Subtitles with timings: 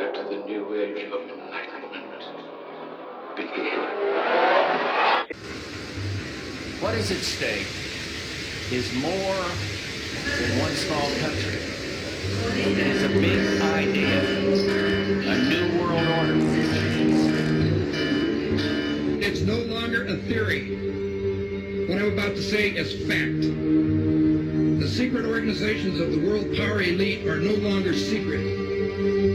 [0.00, 2.24] Let the new age of enlightenment
[3.36, 3.80] begin.
[6.80, 7.66] What is at stake
[8.72, 9.44] is more
[10.24, 11.60] than one small country.
[12.62, 14.22] It is a big idea,
[15.28, 16.38] a new world order.
[19.20, 20.76] It's no longer a theory.
[21.88, 23.42] What I'm about to say is fact.
[24.80, 28.69] The secret organizations of the world power elite are no longer secret.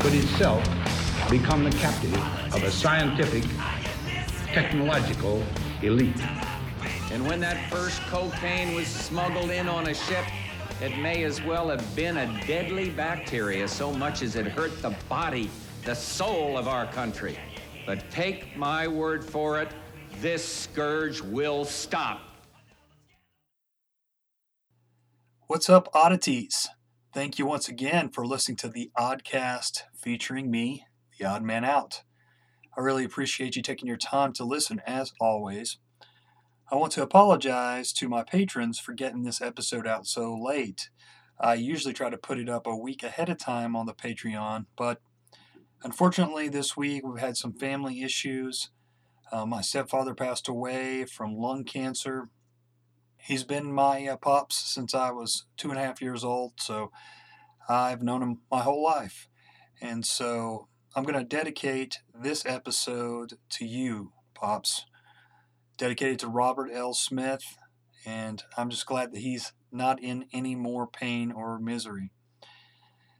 [0.00, 0.62] could itself
[1.28, 2.14] become the captive
[2.54, 3.44] of a scientific,
[4.52, 5.42] technological
[5.82, 6.16] elite.
[7.10, 10.24] And when that first cocaine was smuggled in on a ship,
[10.80, 14.94] it may as well have been a deadly bacteria so much as it hurt the
[15.08, 15.50] body,
[15.84, 17.36] the soul of our country.
[17.84, 19.68] But take my word for it,
[20.20, 22.20] this scourge will stop.
[25.48, 26.68] What's up, oddities?
[27.14, 30.86] Thank you once again for listening to the Oddcast featuring me,
[31.18, 32.02] the Odd Man Out.
[32.76, 35.78] I really appreciate you taking your time to listen, as always.
[36.70, 40.90] I want to apologize to my patrons for getting this episode out so late.
[41.40, 44.66] I usually try to put it up a week ahead of time on the Patreon,
[44.76, 45.00] but
[45.82, 48.70] unfortunately, this week we've had some family issues.
[49.32, 52.28] Uh, my stepfather passed away from lung cancer.
[53.16, 56.90] He's been my uh, pops since I was two and a half years old, so
[57.68, 59.27] I've known him my whole life.
[59.80, 64.84] And so I'm going to dedicate this episode to you, Pops.
[65.76, 66.92] Dedicated to Robert L.
[66.92, 67.56] Smith,
[68.04, 72.10] and I'm just glad that he's not in any more pain or misery.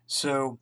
[0.07, 0.59] So,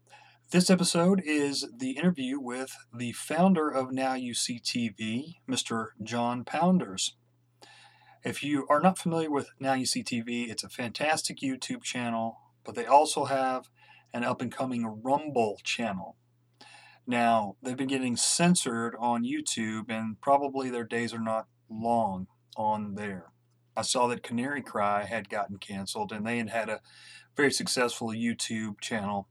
[0.51, 5.89] this episode is the interview with the founder of Now You See TV, Mr.
[6.03, 7.17] Jon Pounders.
[8.25, 12.39] If you are not familiar with Now You See TV, it's a fantastic YouTube channel,
[12.65, 13.71] but they also have
[14.17, 16.17] an up and coming Rumble channel.
[17.07, 22.95] Now, they've been getting censored on YouTube, and probably their days are not long on
[22.95, 23.27] there.
[23.77, 26.81] I saw that Canary Cry had gotten canceled, and they had had a
[27.37, 29.29] very successful YouTube channel.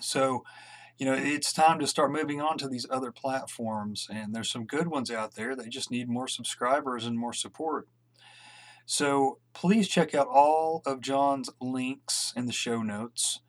[0.00, 0.42] So,
[0.96, 4.64] you know, it's time to start moving on to these other platforms, and there's some
[4.64, 5.54] good ones out there.
[5.54, 7.88] They just need more subscribers and more support.
[8.86, 13.40] So please check out all of Jon's links in the show notes.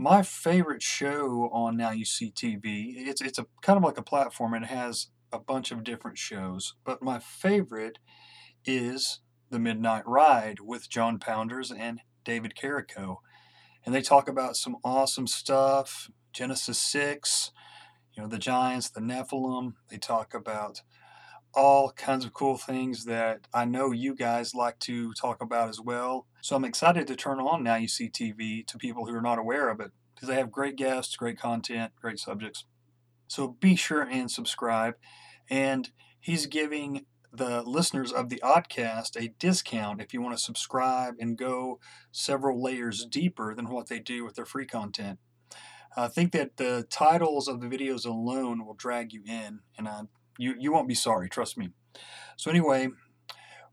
[0.00, 4.02] My favorite show on Now You See TV, it's, it's a kind of like a
[4.02, 7.98] platform and it has a bunch of different shows, but my favorite
[8.64, 9.18] is
[9.50, 13.22] The Midnight Ride with Jon Pounders and David Carrico.
[13.84, 17.50] And they talk about some awesome stuff Genesis 6,
[18.14, 19.72] you know, the giants, the Nephilim.
[19.90, 20.82] They talk about
[21.54, 25.80] all kinds of cool things that I know you guys like to talk about as
[25.80, 26.27] well.
[26.40, 29.38] So I'm excited to turn on Now You See TV to people who are not
[29.38, 32.64] aware of it because they have great guests, great content, great subjects.
[33.26, 34.94] So be sure and subscribe.
[35.50, 35.90] And
[36.20, 41.36] he's giving the listeners of the Oddcast a discount if you want to subscribe and
[41.36, 41.78] go
[42.10, 45.18] several layers deeper than what they do with their free content.
[45.96, 50.02] I think that the titles of the videos alone will drag you in, and I
[50.38, 51.70] you, you won't be sorry, trust me.
[52.36, 52.88] So, anyway,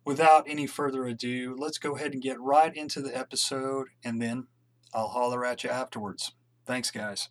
[0.06, 4.46] without any further ado, let's go ahead and get right into the episode, and then
[4.94, 6.32] I'll holler at you afterwards.
[6.68, 7.30] Thanks, guys.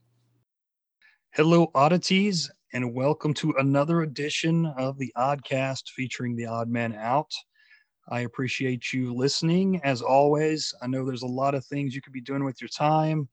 [1.30, 7.32] Hello, oddities, and welcome to another edition of the Oddcast featuring the Odd Man Out.
[8.08, 9.80] I appreciate you listening.
[9.84, 12.68] As always, I know there's a lot of things you could be doing with your
[12.68, 13.28] time,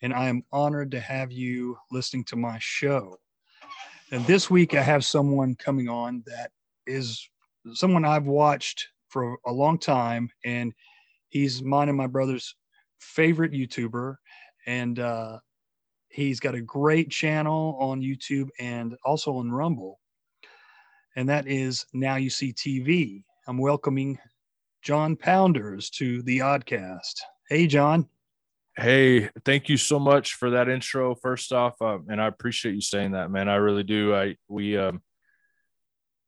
[0.00, 3.18] and I am honored to have you listening to my show.
[4.10, 6.50] And this week I have someone coming on that
[6.86, 7.28] is
[7.74, 10.72] someone I've watched for a long time, and
[11.28, 12.54] he's mine and my brother's
[12.98, 14.16] favorite YouTuber.
[14.66, 15.38] And uh,
[16.08, 20.00] he's got a great channel on YouTube and also on Rumble.
[21.14, 23.22] And that is Now You See TV.
[23.48, 24.18] I'm welcoming
[24.82, 27.14] Jon Pounders to the Oddcast.
[27.48, 28.08] Hey, Jon.
[28.76, 31.14] Hey, thank you so much for that intro.
[31.14, 33.48] First off, uh, and I appreciate you saying that, man.
[33.48, 34.14] I really do.
[34.14, 35.00] I we um,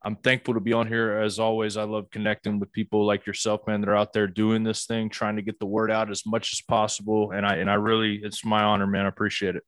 [0.02, 1.76] I'm thankful to be on here as always.
[1.76, 5.08] I love connecting with people like yourself, man, that are out there doing this thing,
[5.08, 7.32] trying to get the word out as much as possible.
[7.32, 9.06] And I and I really, it's my honor, man.
[9.06, 9.64] I appreciate it.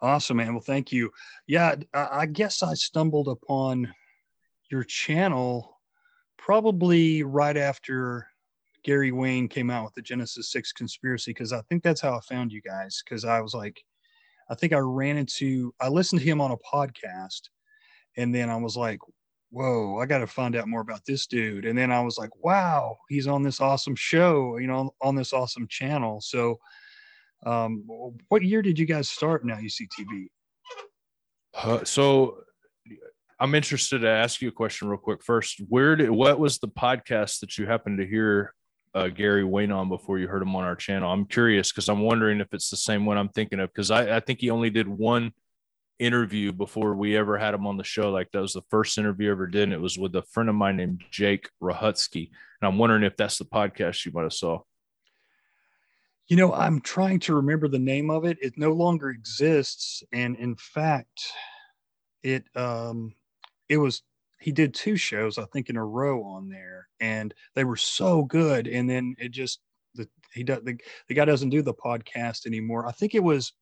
[0.00, 0.52] Awesome, man.
[0.52, 1.10] Well, thank you.
[1.46, 3.94] Yeah, I guess I stumbled upon
[4.70, 5.78] your channel
[6.36, 8.26] probably right after
[8.82, 12.20] Gary Wayne came out with the Genesis 6 conspiracy because I think that's how I
[12.22, 13.00] found you guys.
[13.04, 13.80] Because I was like,
[14.50, 17.42] I think I ran into, I listened to him on a podcast
[18.16, 18.98] and then I was like,
[19.50, 21.66] whoa, I got to find out more about this dude.
[21.66, 25.32] And then I was like, wow, he's on this awesome show, you know, on this
[25.32, 26.20] awesome channel.
[26.20, 26.58] So,
[27.44, 27.84] um,
[28.28, 30.28] what year did you guys start Now You See TV?
[31.54, 32.38] Uh, so
[33.38, 35.22] I'm interested to ask you a question real quick.
[35.22, 38.54] First, where did what was the podcast that you happened to hear
[38.94, 41.12] uh, Gary Wayne on before you heard him on our channel?
[41.12, 44.16] I'm curious because I'm wondering if it's the same one I'm thinking of because I,
[44.16, 45.32] I think he only did one
[45.98, 48.10] interview before we ever had him on the show.
[48.10, 49.64] Like that was the first interview I ever did.
[49.64, 52.30] And it was with a friend of mine named Jake Rahutsky.
[52.60, 54.60] And I'm wondering if that's the podcast you might have saw.
[56.28, 58.38] You know, I'm trying to remember the name of it.
[58.40, 60.02] It no longer exists.
[60.12, 61.20] And in fact,
[62.22, 63.14] it um
[63.68, 64.02] it was
[64.40, 68.24] he did two shows, I think, in a row on there, and they were so
[68.24, 68.66] good.
[68.66, 69.60] And then it just
[69.94, 70.78] the he does the,
[71.08, 72.86] the guy doesn't do the podcast anymore.
[72.86, 73.52] I think it was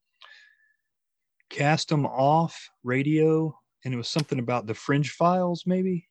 [1.51, 3.55] cast them off radio
[3.85, 6.07] and it was something about the fringe files maybe?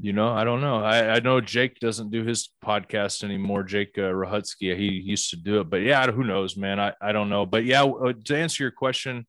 [0.00, 0.82] You know i don't know.
[0.82, 5.36] I, I know jake doesn't do his podcast anymore jake uh, rahutsky he used to
[5.36, 6.80] do it but yeah who knows man?
[6.80, 7.46] I, I don't know.
[7.46, 9.26] But yeah uh, to answer your question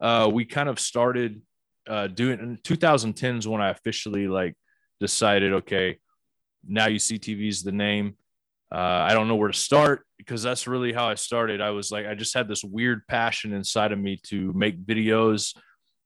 [0.00, 1.42] uh, we kind of started
[1.88, 4.54] uh, doing in 2010 is when i officially like
[5.00, 5.98] decided okay
[6.66, 8.16] now you see tv is the name
[8.76, 11.62] uh, I don't know where to start because that's really how I started.
[11.62, 15.56] I was like, I just had this weird passion inside of me to make videos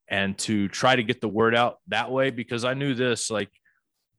[0.07, 3.51] and to try to get the word out that way because I knew this, like,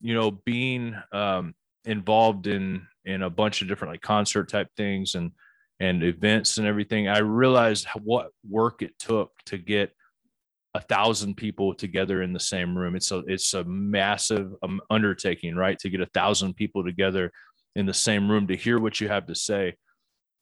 [0.02, 1.56] you know, being um,
[1.86, 5.32] involved in in a bunch of different like concert type things and
[5.80, 7.08] and events and everything.
[7.08, 9.94] I realized what work it took to get
[10.74, 12.98] a thousand people together in the same room.
[12.98, 15.80] It's a it's a massive um, undertaking, right?
[15.80, 17.32] To get a thousand people together
[17.76, 19.76] in the same room to hear what you have to say.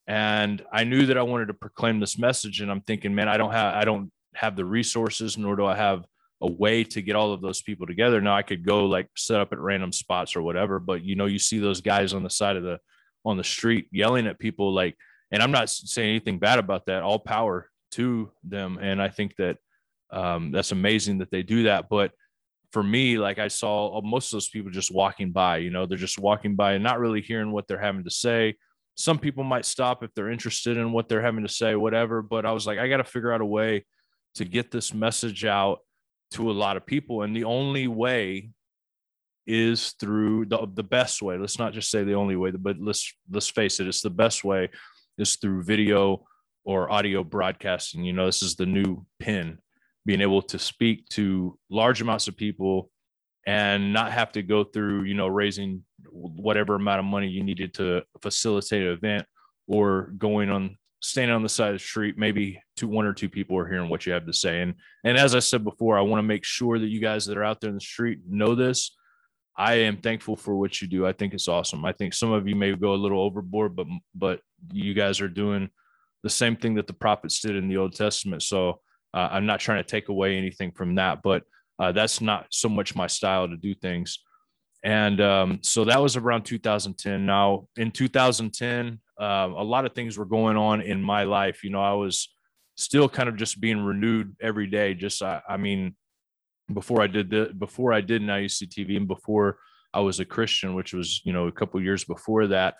[0.07, 2.61] And I knew that I wanted to proclaim this message.
[2.61, 5.75] And I'm thinking, man, I don't have I don't have the resources, nor do I
[5.75, 6.05] have
[6.41, 8.21] a way to get all of those people together.
[8.21, 11.25] Now I could go like set up at random spots or whatever, but you know,
[11.25, 12.79] you see those guys on the side of the
[13.25, 14.95] on the street yelling at people like,
[15.31, 17.03] and I'm not saying anything bad about that.
[17.03, 19.57] All power to them, and I think that
[20.11, 21.89] um, that's amazing that they do that.
[21.89, 22.11] But
[22.71, 25.85] for me, like I saw uh, most of those people just walking by, you know,
[25.85, 28.55] they're just walking by and not really hearing what they're having to say.
[28.95, 32.21] Some people might stop if they're interested in what they're having to say, whatever.
[32.21, 33.85] But I was like, I got to figure out a way
[34.35, 35.79] to get this message out
[36.31, 37.23] to a lot of people.
[37.23, 38.51] And the only way
[39.47, 41.37] is through the, the best way.
[41.37, 44.43] Let's not just say the only way, but let's let's face it, it's the best
[44.43, 44.69] way
[45.17, 46.25] is through video
[46.65, 48.03] or audio broadcasting.
[48.03, 49.57] You know, this is the new pin
[50.09, 52.89] being able to speak to large amounts of people
[53.45, 57.75] and not have to go through you know raising whatever amount of money you needed
[57.75, 59.23] to facilitate an event
[59.67, 63.29] or going on standing on the side of the street maybe two one or two
[63.29, 64.63] people are hearing what you have to say.
[64.63, 64.73] And
[65.03, 67.43] and as i said before i want to make sure that you guys that are
[67.43, 68.97] out there in the street know this.
[69.55, 71.05] I am thankful for what you do.
[71.05, 71.85] I think it's awesome.
[71.85, 73.85] I think some of you may go a little overboard but
[74.15, 74.41] but
[74.73, 75.69] you guys are doing
[76.23, 78.41] the same thing that the prophets did in the old testament.
[78.41, 78.81] So
[79.13, 81.43] uh, I'm not trying to take away anything from that, but
[81.79, 84.19] uh, that's not so much my style to do things.
[84.83, 87.25] And um, so that was around 2010.
[87.25, 91.63] Now, in 2010, uh, um, a lot of things were going on in my life.
[91.63, 92.29] You know, I was
[92.75, 94.93] still kind of just being renewed every day.
[94.93, 95.95] Just, I, I mean,
[96.73, 99.57] before I did the, before I did Now TV and before
[99.93, 102.75] I was a Christian, which was, you know, a couple years before that,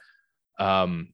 [0.60, 1.10] um,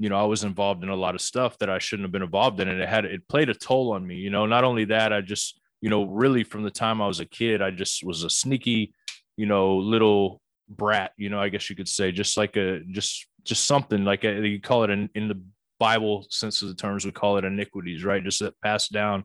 [0.00, 2.22] you know, I was involved in a lot of stuff that I shouldn't have been
[2.22, 2.68] involved in.
[2.68, 5.20] And it had, it played a toll on me, you know, not only that, I
[5.20, 8.30] just, you know, really from the time I was a kid, I just was a
[8.30, 8.94] sneaky,
[9.36, 10.40] you know, little
[10.70, 14.24] brat, you know, I guess you could say just like a, just, just something like
[14.24, 15.38] a, you call it in, in the
[15.78, 18.24] Bible sense of the terms, we call it iniquities, right?
[18.24, 19.24] Just that passed down,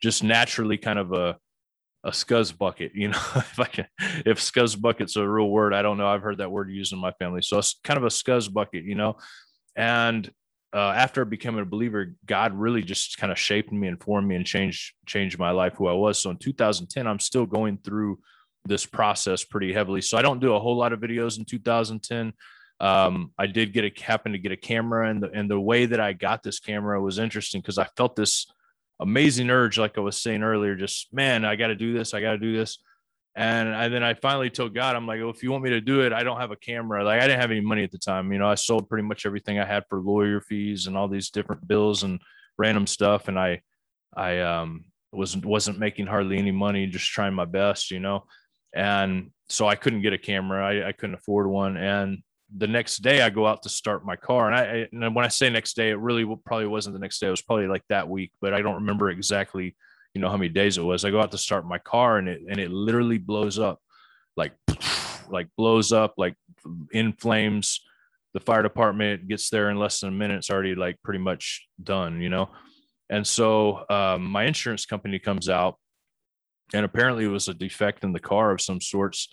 [0.00, 1.36] just naturally kind of a,
[2.04, 3.86] a scuzz bucket, you know, if I can,
[4.24, 6.06] if scuzz bucket's a real word, I don't know.
[6.06, 7.42] I've heard that word used in my family.
[7.42, 9.16] So it's kind of a scuzz bucket, you know,
[9.76, 10.30] and
[10.74, 14.36] uh, after becoming a believer, God really just kind of shaped me and formed me
[14.36, 16.18] and changed changed my life who I was.
[16.18, 18.20] So in 2010, I'm still going through
[18.64, 20.00] this process pretty heavily.
[20.00, 22.32] So I don't do a whole lot of videos in 2010.
[22.80, 25.86] Um, I did get a happen to get a camera, and the and the way
[25.86, 28.46] that I got this camera was interesting because I felt this
[28.98, 32.20] amazing urge, like I was saying earlier, just man, I got to do this, I
[32.20, 32.78] got to do this.
[33.34, 35.80] And, and then I finally told God, I'm like, oh, if you want me to
[35.80, 37.02] do it, I don't have a camera.
[37.02, 38.30] Like I didn't have any money at the time.
[38.32, 41.30] You know, I sold pretty much everything I had for lawyer fees and all these
[41.30, 42.20] different bills and
[42.58, 43.28] random stuff.
[43.28, 43.62] And I,
[44.14, 48.24] I um, wasn't wasn't making hardly any money, just trying my best, you know.
[48.74, 50.66] And so I couldn't get a camera.
[50.66, 51.78] I, I couldn't afford one.
[51.78, 52.22] And
[52.54, 54.50] the next day I go out to start my car.
[54.50, 57.28] And I, and when I say next day, it really probably wasn't the next day.
[57.28, 59.74] It was probably like that week, but I don't remember exactly
[60.14, 61.04] you know how many days it was.
[61.04, 63.80] I go out to start my car and it and it literally blows up,
[64.36, 64.52] like
[65.28, 66.34] like blows up, like
[66.92, 67.80] in flames.
[68.34, 70.38] The fire department gets there in less than a minute.
[70.38, 72.48] It's already like pretty much done, you know.
[73.10, 75.76] And so um, my insurance company comes out,
[76.72, 79.28] and apparently it was a defect in the car of some sorts.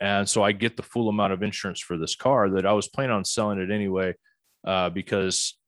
[0.00, 2.88] And so I get the full amount of insurance for this car that I was
[2.88, 4.14] planning on selling it anyway,
[4.66, 5.58] uh, because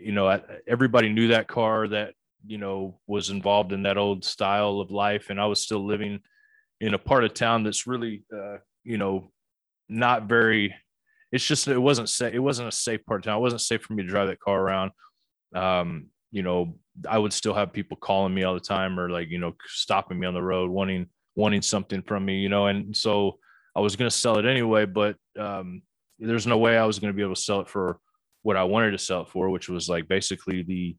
[0.00, 2.14] you know everybody knew that car that
[2.46, 5.30] you know was involved in that old style of life.
[5.30, 6.20] And i was still living
[6.80, 9.30] in a part of town that's really uh, you know
[9.88, 10.74] not very
[11.32, 13.38] it's just it wasn't safe it wasn't a safe part of town.
[13.38, 14.92] It wasn't safe for me to drive that car around.
[15.54, 16.74] Um, you know
[17.08, 20.18] i would still have people calling me all the time or like you know stopping
[20.18, 21.06] me on the road wanting
[21.36, 22.66] wanting something from me you know?
[22.66, 23.38] And so
[23.76, 25.82] i was going to sell it anyway but um,
[26.18, 27.98] there's no way i was going to be able to sell it for
[28.42, 30.96] what i wanted to sell it for which was like basically the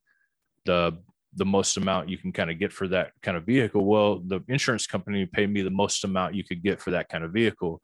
[0.65, 0.97] the
[1.35, 3.85] the most amount you can kind of get for that kind of vehicle.
[3.85, 7.23] Well, the insurance company paid me the most amount you could get for that kind
[7.23, 7.81] of vehicle.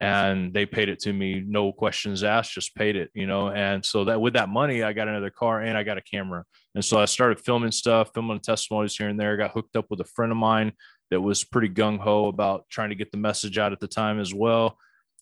[0.00, 3.50] And they paid it to me, no questions asked, just paid it, you know.
[3.50, 6.44] And so that with that money, I got another car and I got a camera.
[6.76, 9.32] And so I started filming stuff, filming testimonies here and there.
[9.32, 10.72] I got hooked up with a friend of mine
[11.10, 14.20] that was pretty gung ho about trying to get the message out at the time
[14.20, 14.78] as well.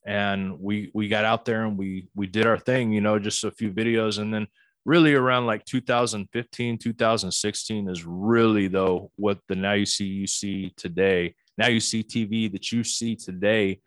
[0.07, 3.45] And we we got out there and we we did our thing, you know, just
[3.45, 4.19] a few videos.
[4.19, 4.47] And then
[4.87, 10.73] really around like 2015 2016 is really though what the now you see you see
[10.77, 11.35] today.
[11.59, 13.81] Now you see tv that you see today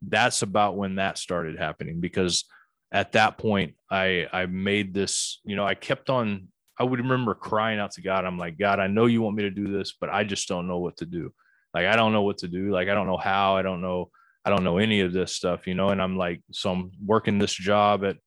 [0.00, 2.44] that's about when that started happening because
[2.92, 6.46] at that point i i made this you know i kept on
[6.78, 8.24] i would remember crying out to god.
[8.24, 10.68] I'm like god i know you want me to do this but i just don't
[10.68, 11.32] know what to do.
[11.74, 12.70] Like i don't know what to do.
[12.70, 13.56] Like i don't know how.
[13.56, 14.10] I don't know
[14.44, 15.88] i don't know any of this stuff you know?
[15.88, 18.18] And i'm like so i'm working this job at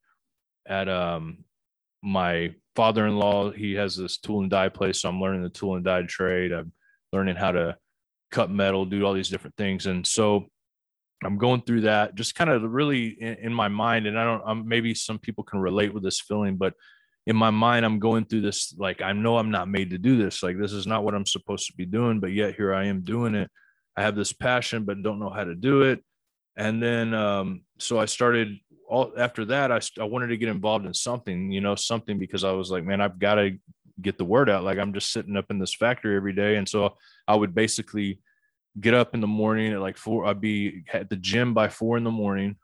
[0.66, 1.44] at um
[2.02, 5.84] my father-in-law he has this tool and die place so i'm learning the tool and
[5.84, 6.52] die trade.
[6.52, 6.72] I'm
[7.12, 7.76] learning how to
[8.30, 9.86] cut metal do all these different things.
[9.86, 10.46] And so
[11.24, 14.42] i'm going through that just kind of really in, in my mind and i don't
[14.46, 16.74] I'm, maybe some people can relate with this feeling but
[17.26, 20.16] in my mind i'm going through this like i know i'm not made to do
[20.16, 20.42] this.
[20.42, 23.00] Like this is not what i'm supposed to be doing but yet here i am
[23.00, 23.50] doing it.
[23.96, 26.04] I have this passion but don't know how to do it
[26.58, 30.86] and then um, so i started all after that, I, I wanted to get involved
[30.86, 33.58] in something, you know, something because I was like, man, I've got to
[34.00, 34.64] get the word out.
[34.64, 36.56] Like I'm just sitting up in this factory every day.
[36.56, 36.96] And so
[37.26, 38.20] I would basically
[38.80, 41.96] get up in the morning at like four, I'd be at the gym by four
[41.96, 42.56] in the morning.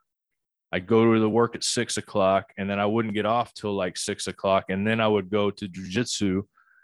[0.71, 3.73] I'd go to the work at six o'clock and then I wouldn't get off till
[3.73, 4.65] like six o'clock.
[4.69, 6.41] And then I would go to jujitsu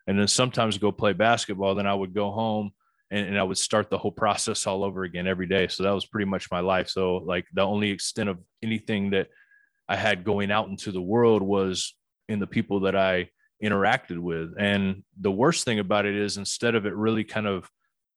[0.08, 1.76] and then sometimes go play basketball.
[1.76, 2.72] Then I would go home
[3.12, 5.68] and, and I would start the whole process all over again every day.
[5.68, 6.90] So that was pretty much my life.
[6.90, 9.28] So like the only extent of anything that
[9.88, 11.94] I had going out into the world was
[12.30, 13.30] in the people that I
[13.62, 14.54] interacted with.
[14.58, 17.70] And the worst thing about it is instead of it really kind of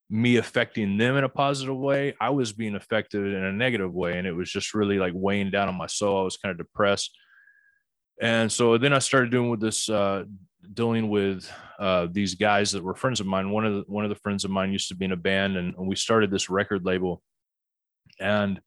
[0.08, 4.16] me affecting them in a positive way, I was being affected in a negative way.
[4.16, 6.20] And it was just really like weighing down on my soul.
[6.20, 7.10] I was kind of depressed.
[8.22, 10.24] And so then I started doing with this uh,
[10.72, 13.50] dealing with uh, these guys that were friends of mine.
[13.50, 15.56] One of the one of the friends of mine used to be in a band,
[15.56, 17.22] and, and we started this record label.
[18.20, 18.60] And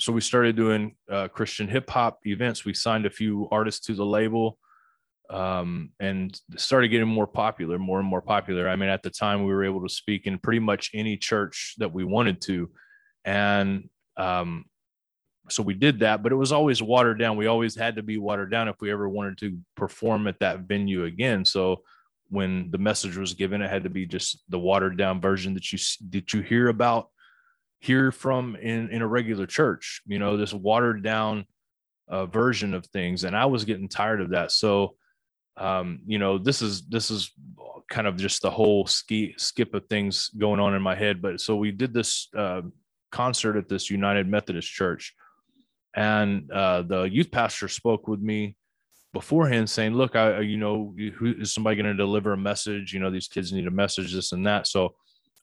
[0.00, 2.64] so we started doing uh, Christian hip hop events.
[2.64, 4.58] We signed a few artists to the label,
[5.30, 8.68] um, and started getting more popular, more and more popular.
[8.68, 11.74] I mean, at the time, we were able to speak in pretty much any church
[11.78, 12.70] that we wanted to,
[13.24, 14.64] and um,
[15.50, 17.36] so we did that, but it was always watered down.
[17.36, 20.60] We always had to be watered down if we ever wanted to perform at that
[20.60, 21.44] venue again.
[21.44, 21.82] So
[22.30, 25.72] when the message was given, it had to be just the watered down version that
[25.72, 25.78] you
[26.10, 27.08] that you hear about,
[27.80, 30.02] hear from in in a regular church.
[30.06, 31.46] You know, this watered down
[32.08, 34.52] uh, version of things, and I was getting tired of that.
[34.52, 34.96] So,
[35.56, 37.32] um, you know, this is this is
[37.88, 41.22] kind of just the whole ski skip of things going on in my head.
[41.22, 42.62] But so we did this uh,
[43.10, 45.14] concert at this United Methodist Church
[45.94, 48.56] and uh, the youth pastor spoke with me
[49.12, 52.92] beforehand saying, look, I, you know, who is somebody going to deliver a message?
[52.92, 54.66] You know, these kids need a message, this and that.
[54.66, 54.94] So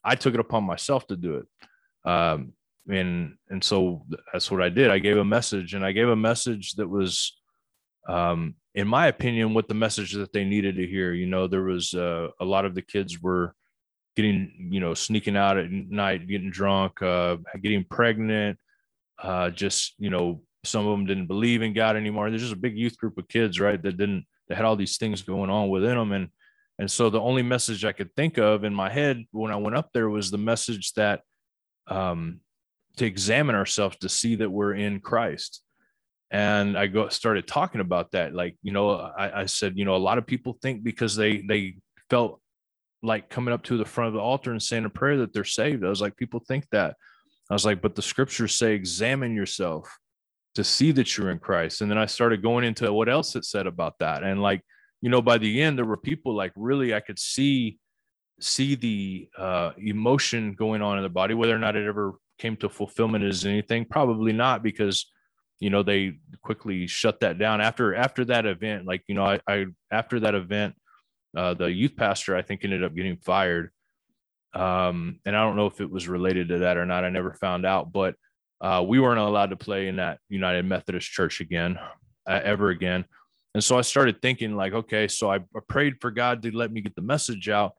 [0.04, 2.10] I took it upon myself to do it.
[2.10, 2.52] Um,
[2.88, 4.90] and, and so that's what I did.
[4.90, 7.36] I gave a message and I gave a message that was,
[8.08, 11.64] um, in my opinion, what the message that they needed to hear, you know, there
[11.64, 13.54] was uh, a lot of the kids were
[14.14, 18.58] getting, you know, sneaking out at night, getting drunk, uh, getting pregnant,
[19.22, 22.28] uh, just, you know, some of them didn't believe in God anymore.
[22.28, 23.80] There's just a big youth group of kids, right?
[23.80, 26.12] That didn't, that had all these things going on within them.
[26.12, 26.28] And,
[26.78, 29.76] and so the only message I could think of in my head when I went
[29.76, 31.22] up there was the message that,
[31.86, 32.40] um,
[32.96, 35.62] to examine ourselves to see that we're in Christ.
[36.30, 38.34] And I go started talking about that.
[38.34, 41.42] Like, you know, I, I said, you know, a lot of people think because they
[41.42, 41.76] they
[42.10, 42.40] felt
[43.02, 45.44] like coming up to the front of the altar and saying a prayer that they're
[45.44, 45.84] saved.
[45.84, 46.96] I was like, people think that.
[47.50, 49.98] I was like, but the scriptures say, examine yourself
[50.56, 51.80] to see that you're in Christ.
[51.80, 54.24] And then I started going into what else it said about that.
[54.24, 54.62] And like,
[55.02, 57.78] you know, by the end, there were people like really I could see
[58.40, 62.56] see the uh, emotion going on in the body, whether or not it ever came
[62.56, 65.06] to fulfillment as anything, probably not, because
[65.58, 68.86] you know they quickly shut that down after after that event.
[68.86, 70.74] Like, you know, I, I after that event,
[71.36, 73.70] uh, the youth pastor I think ended up getting fired.
[74.54, 77.04] Um, and I don't know if it was related to that or not.
[77.04, 78.14] I never found out, but
[78.60, 81.78] uh, we weren't allowed to play in that United Methodist Church again,
[82.26, 83.04] uh, ever again.
[83.54, 86.80] And so I started thinking, like, okay, so I, prayed for God to let me
[86.80, 87.72] get the message out.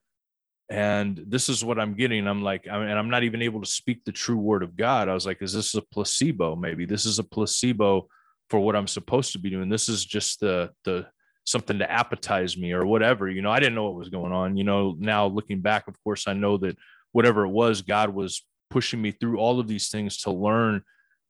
[0.70, 2.28] And this is what I'm getting.
[2.28, 4.76] I'm like, I mean, and I'm not even able to speak the true word of
[4.76, 5.08] God.
[5.08, 6.56] I was like, is this a placebo?
[6.56, 8.08] Maybe this is a placebo
[8.50, 9.70] for what I'm supposed to be doing.
[9.70, 11.08] This is just the the
[11.48, 13.30] something to appetize me or whatever.
[13.30, 14.58] You know, I didn't know what was going on.
[14.58, 16.78] You know, now looking back, of course, I know that
[17.14, 20.84] whatever it was, God was pushing me through all of these things to learn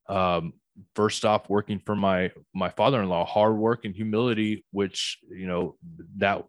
[0.09, 0.53] um,
[0.95, 5.75] first off working for my my father-in-law hard work and humility which you know
[6.17, 6.45] that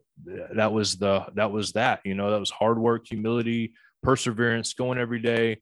[0.55, 4.99] that was the that was that you know that was hard work humility perseverance going
[4.99, 5.57] every day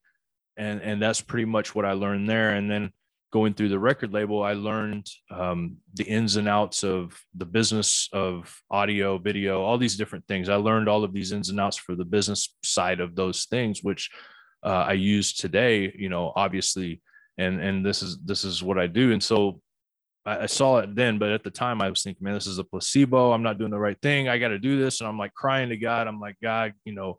[0.56, 2.90] and and that's pretty much what i learned there and then
[3.36, 6.98] going through the record label i learned um, the ins and outs of
[7.34, 8.34] the business of
[8.70, 11.94] audio video all these different things i learned all of these ins and outs for
[11.94, 14.10] the business side of those things which
[14.66, 17.00] uh, I use today, you know, obviously,
[17.38, 19.12] and and this is this is what I do.
[19.12, 19.60] And so
[20.24, 22.58] I, I saw it then, but at the time I was thinking, man, this is
[22.58, 23.32] a placebo.
[23.32, 24.28] I'm not doing the right thing.
[24.28, 26.08] I got to do this, and I'm like crying to God.
[26.08, 27.18] I'm like, God, you know,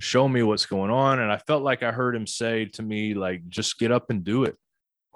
[0.00, 1.18] show me what's going on.
[1.20, 4.24] And I felt like I heard Him say to me, like, just get up and
[4.24, 4.56] do it.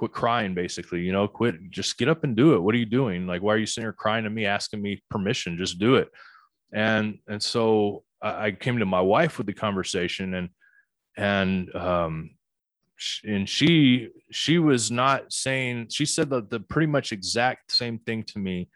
[0.03, 1.03] Quit crying, basically.
[1.03, 1.71] You know, quit.
[1.71, 2.59] Just get up and do it.
[2.59, 3.25] What are you doing?
[3.25, 5.57] Like, why are you sitting here crying to me, asking me permission?
[5.57, 6.09] Just do it.
[6.73, 10.49] And and so I came to my wife with the conversation and
[11.17, 12.31] and um
[13.23, 18.25] and she she was not saying she said the, the pretty much exact same thing
[18.25, 18.69] to me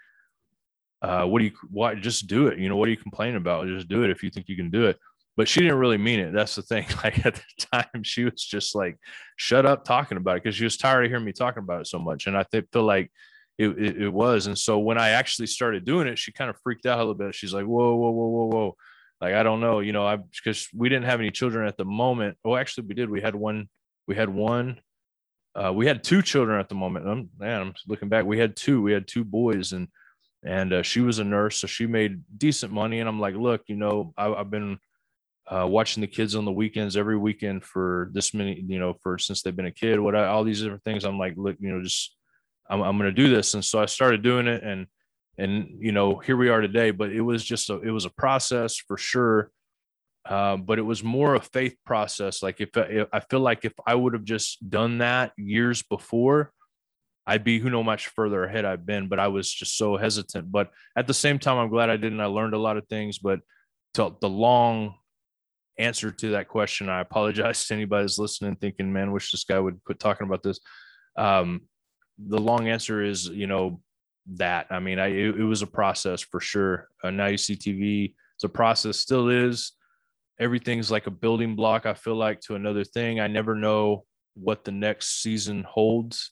[1.02, 3.66] uh what do you why just do it you know what are you complaining about
[3.66, 4.96] just do it if you think you can do it
[5.36, 8.42] but she didn't really mean it that's the thing like at the time she was
[8.42, 8.98] just like
[9.36, 11.86] shut up talking about it because she was tired of hearing me talking about it
[11.86, 13.10] so much and i th- feel like
[13.58, 16.56] it, it, it was and so when i actually started doing it she kind of
[16.62, 18.76] freaked out a little bit she's like whoa whoa whoa whoa whoa
[19.20, 21.84] like I don't know, you know, I because we didn't have any children at the
[21.84, 22.36] moment.
[22.44, 23.08] Oh, actually, we did.
[23.08, 23.68] We had one.
[24.06, 24.80] We had one.
[25.54, 27.08] Uh, we had two children at the moment.
[27.08, 28.26] I'm man, I'm looking back.
[28.26, 28.82] We had two.
[28.82, 29.88] We had two boys, and
[30.44, 33.00] and uh, she was a nurse, so she made decent money.
[33.00, 34.78] And I'm like, look, you know, I, have been
[35.48, 39.18] uh, watching the kids on the weekends every weekend for this many, you know, for
[39.18, 40.00] since they've been a kid.
[40.00, 41.04] What I, all these different things.
[41.04, 42.16] I'm like, look, you know, just
[42.68, 44.86] I'm I'm gonna do this, and so I started doing it, and
[45.38, 48.10] and you know here we are today but it was just a it was a
[48.10, 49.50] process for sure
[50.28, 53.72] uh, but it was more a faith process like if, if i feel like if
[53.86, 56.50] i would have just done that years before
[57.26, 60.50] i'd be who know much further ahead i've been but i was just so hesitant
[60.50, 63.18] but at the same time i'm glad i didn't i learned a lot of things
[63.18, 63.40] but
[63.94, 64.94] to the long
[65.78, 69.58] answer to that question i apologize to anybody that's listening thinking man wish this guy
[69.58, 70.60] would quit talking about this
[71.16, 71.62] um,
[72.18, 73.80] the long answer is you know
[74.34, 74.66] that.
[74.70, 76.88] I mean, I it, it was a process for sure.
[77.02, 79.72] Uh, now you see TV, it's a process, still is.
[80.38, 81.86] Everything's like a building block.
[81.86, 83.20] I feel like to another thing.
[83.20, 86.30] I never know what the next season holds.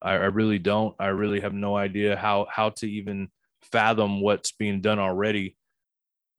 [0.00, 0.94] I, I really don't.
[1.00, 3.28] I really have no idea how how to even
[3.72, 5.56] fathom what's being done already.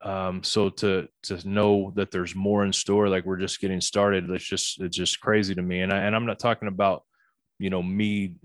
[0.05, 4.29] Um, so to to know that there's more in store, like we're just getting started,
[4.29, 5.81] it's just it's just crazy to me.
[5.81, 7.03] And I and I'm not talking about
[7.57, 8.35] you know me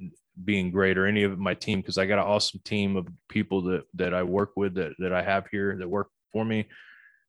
[0.43, 3.63] being great or any of my team because I got an awesome team of people
[3.63, 6.67] that that I work with that that I have here that work for me.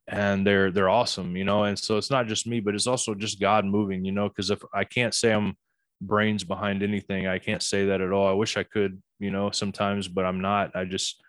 [0.07, 1.65] And they're they're awesome you know?
[1.65, 4.29] And so it's not just me but it's also just God moving you know?
[4.29, 5.55] Because if I can't say I'm
[6.01, 8.27] brains behind anything I can't say that at all.
[8.27, 10.75] I wish I could you know sometimes but I'm not.
[10.75, 11.21] I just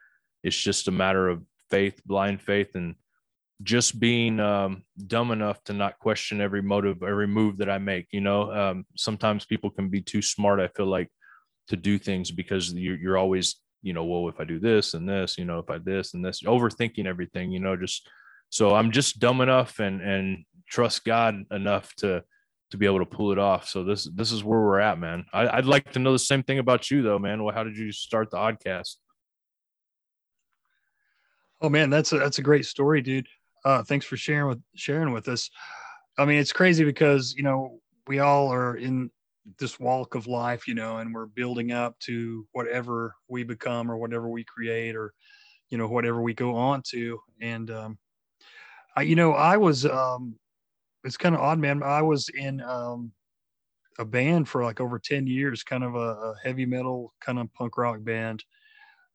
[0.43, 2.94] it's just a matter of faith, blind faith, and
[3.62, 8.08] just being um, dumb enough to not question every motive, every move that I make.
[8.12, 10.61] You know, um, sometimes people can be too smart.
[10.61, 11.08] I feel like
[11.68, 15.08] to do things because you're, you're always, you know, well, if I do this and
[15.08, 18.06] this, you know, if I this and this, overthinking everything, you know, just
[18.50, 22.22] so I'm just dumb enough and and trust God enough to
[22.70, 23.68] to be able to pull it off.
[23.68, 25.24] So this this is where we're at, man.
[25.32, 27.42] I, would like to know the same thing about you, though, man.
[27.42, 28.96] Well, how did you start the oddcast?
[31.62, 33.29] Oh man, that's a that's a great story, dude.
[33.64, 35.51] Uh, thanks for sharing with sharing with us.
[36.18, 39.11] I mean, it's crazy because you know we all are in
[39.59, 43.96] this walk of life, you know, and we're building up to whatever we become or
[43.96, 45.14] whatever we create or
[45.70, 47.20] you know whatever we go on to.
[47.40, 47.98] And um,
[48.96, 50.37] I, you know, I was um,
[51.05, 51.83] it's kind of odd, man.
[51.83, 53.12] I was in um,
[53.98, 57.53] a band for like over ten years, kind of a, a heavy metal kind of
[57.55, 58.44] punk rock band.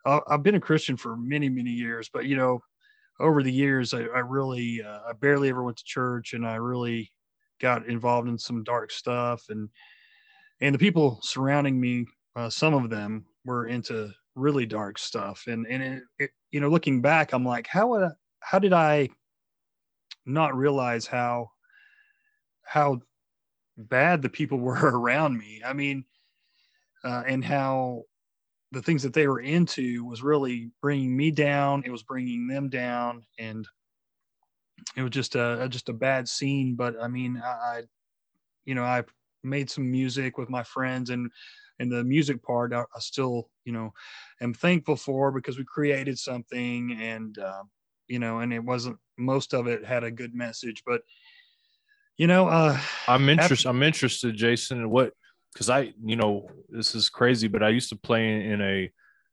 [0.07, 2.61] I've been a Christian for many, many years, but you know,
[3.19, 6.55] over the years, I, I really, uh, I barely ever went to church, and I
[6.55, 7.11] really
[7.59, 9.69] got involved in some dark stuff, and
[10.61, 15.65] and the people surrounding me, uh, some of them were into really dark stuff, and
[15.67, 19.09] and it, it, you know, looking back, I'm like, how would I, how did I
[20.25, 21.49] not realize how
[22.63, 22.99] how
[23.77, 25.61] bad the people were around me?
[25.65, 26.05] I mean,
[27.03, 28.03] uh, and how
[28.71, 31.84] the things that they were into was really bringing me down.
[31.86, 33.67] It was bringing them down, and
[34.95, 36.75] it was just a just a bad scene.
[36.75, 37.84] But I mean, I, I
[38.65, 39.03] you know, I
[39.43, 41.32] made some music with my friends, and
[41.80, 43.93] and the music part, I, I still, you know,
[44.41, 47.63] am thankful for because we created something, and uh,
[48.08, 51.01] you know, and it wasn't most of it had a good message, but
[52.17, 52.77] you know, uh,
[53.08, 53.69] I'm interested.
[53.69, 55.13] I'm interested, Jason, in what
[55.53, 58.91] because I, you know, this is crazy, but I used to play in a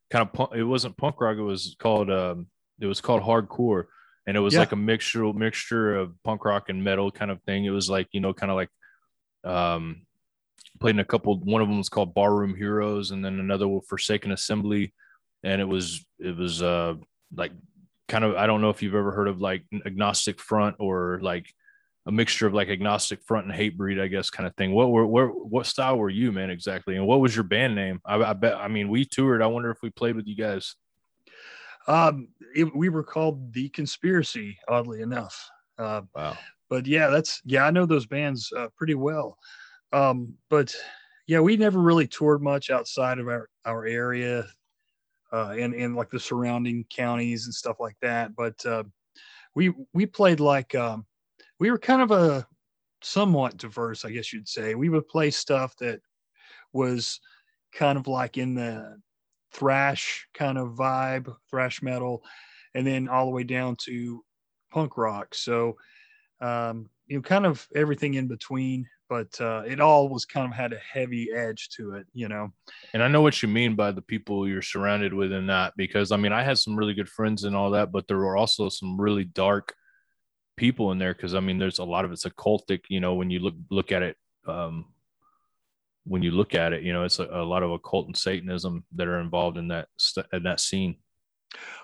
[0.09, 1.37] kind of punk, it wasn't punk rock.
[1.37, 2.47] It was called um,
[2.79, 3.85] it was called hardcore,
[4.27, 4.61] and it was yeah.
[4.61, 7.65] like a mixture mixture of punk rock and metal kind of thing.
[7.65, 8.69] It was like you know, kind of like
[9.43, 10.05] um,
[10.79, 11.39] played in a couple.
[11.39, 14.93] One of them was called Barroom Heroes, and then another was Forsaken Assembly,
[15.43, 16.95] and it was it was uh
[17.35, 17.51] like
[18.07, 21.47] kind of I don't know if you've ever heard of like agnostic front or like
[22.07, 24.71] a mixture of like agnostic front and Hatebreed, I guess, kind of thing.
[24.73, 26.95] What were where what style were you, man, exactly?
[26.95, 27.99] And what was your band name?
[28.05, 28.55] I, I bet.
[28.55, 29.41] I mean, we toured.
[29.41, 30.75] I wonder if we played with you guys.
[31.87, 35.49] Um, it, we were called the Conspiracy, oddly enough.
[35.77, 36.37] Uh, wow.
[36.69, 37.65] But yeah, that's yeah.
[37.65, 39.37] I know those bands uh, pretty well.
[39.91, 40.75] Um, but
[41.27, 44.45] yeah, we never really toured much outside of our our area,
[45.31, 48.35] uh, and and like the surrounding counties and stuff like that.
[48.35, 48.83] But uh,
[49.55, 51.05] we we played like um,
[51.59, 52.47] we were kind of a
[53.01, 54.75] somewhat diverse, I guess you'd say.
[54.75, 56.01] We would play stuff that
[56.73, 57.19] was
[57.73, 58.99] kind of like in the
[59.53, 62.23] thrash kind of vibe, thrash metal,
[62.73, 64.23] and then all the way down to
[64.71, 65.33] punk rock.
[65.33, 65.77] So,
[66.41, 70.53] um, you know, kind of everything in between, but uh, it all was kind of
[70.53, 72.51] had a heavy edge to it, you know.
[72.93, 76.11] And I know what you mean by the people you're surrounded with in that, because
[76.11, 78.67] I mean, I had some really good friends and all that, but there were also
[78.67, 79.73] some really dark
[80.57, 82.81] people in there because I mean, there's a lot of it's occultic.
[82.89, 84.85] You know, when you look look at it, um,
[86.05, 88.83] when you look at it, you know, it's a, a lot of occult and Satanism
[88.95, 89.87] that are involved in that
[90.33, 90.97] in that scene.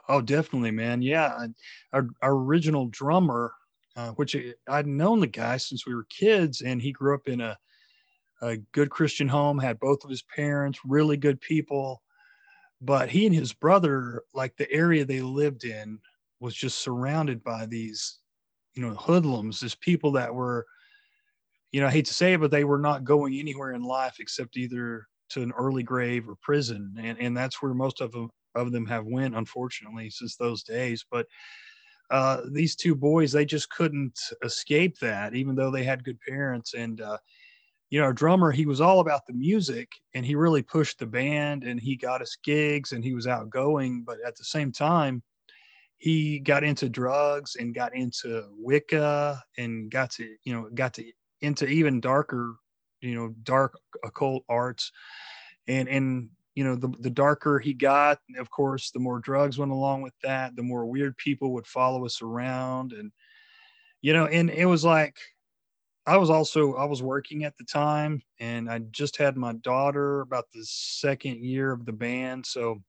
[0.10, 1.02] Oh, definitely, man.
[1.02, 1.48] Yeah,
[1.94, 3.54] our, our original drummer,
[3.96, 4.36] uh, which
[4.68, 7.58] I'd known the guy since we were kids, and he grew up in a
[8.42, 12.02] a good Christian home, had both of his parents, really good people.
[12.82, 16.00] But he and his brother, like the area they lived in,
[16.40, 18.18] was just surrounded by these
[18.74, 20.66] you know hoodlums these people that were
[21.72, 24.18] you know i hate to say it but they were not going anywhere in life
[24.20, 26.94] except either to an early grave or prison.
[27.00, 31.06] And and that's where most of them of them have went unfortunately since those days.
[31.10, 31.26] But
[32.10, 36.74] uh, these two boys they just couldn't escape that even though they had good parents.
[36.74, 37.18] And uh,
[37.90, 41.06] you know our drummer he was all about the music and he really pushed the
[41.06, 44.04] band and he got us gigs and he was outgoing.
[44.06, 45.24] But at the same time
[46.02, 51.06] he got into drugs and got into Wicca and got to, you know, got to
[51.42, 52.56] into even darker,
[53.02, 54.92] you know, dark occult arts.
[55.68, 59.72] And, and, you know, the, the darker he got, of course, the more drugs went
[59.72, 62.94] along with that, the more weird people would follow us around.
[62.94, 63.12] And,
[64.02, 65.20] you know, and it was like,
[66.08, 70.22] I was also, I was working at the time and I just had my daughter
[70.22, 72.44] about the second year of the band.
[72.44, 72.82] So,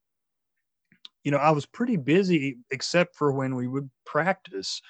[1.24, 4.80] you know, I was pretty busy except for when we would practice.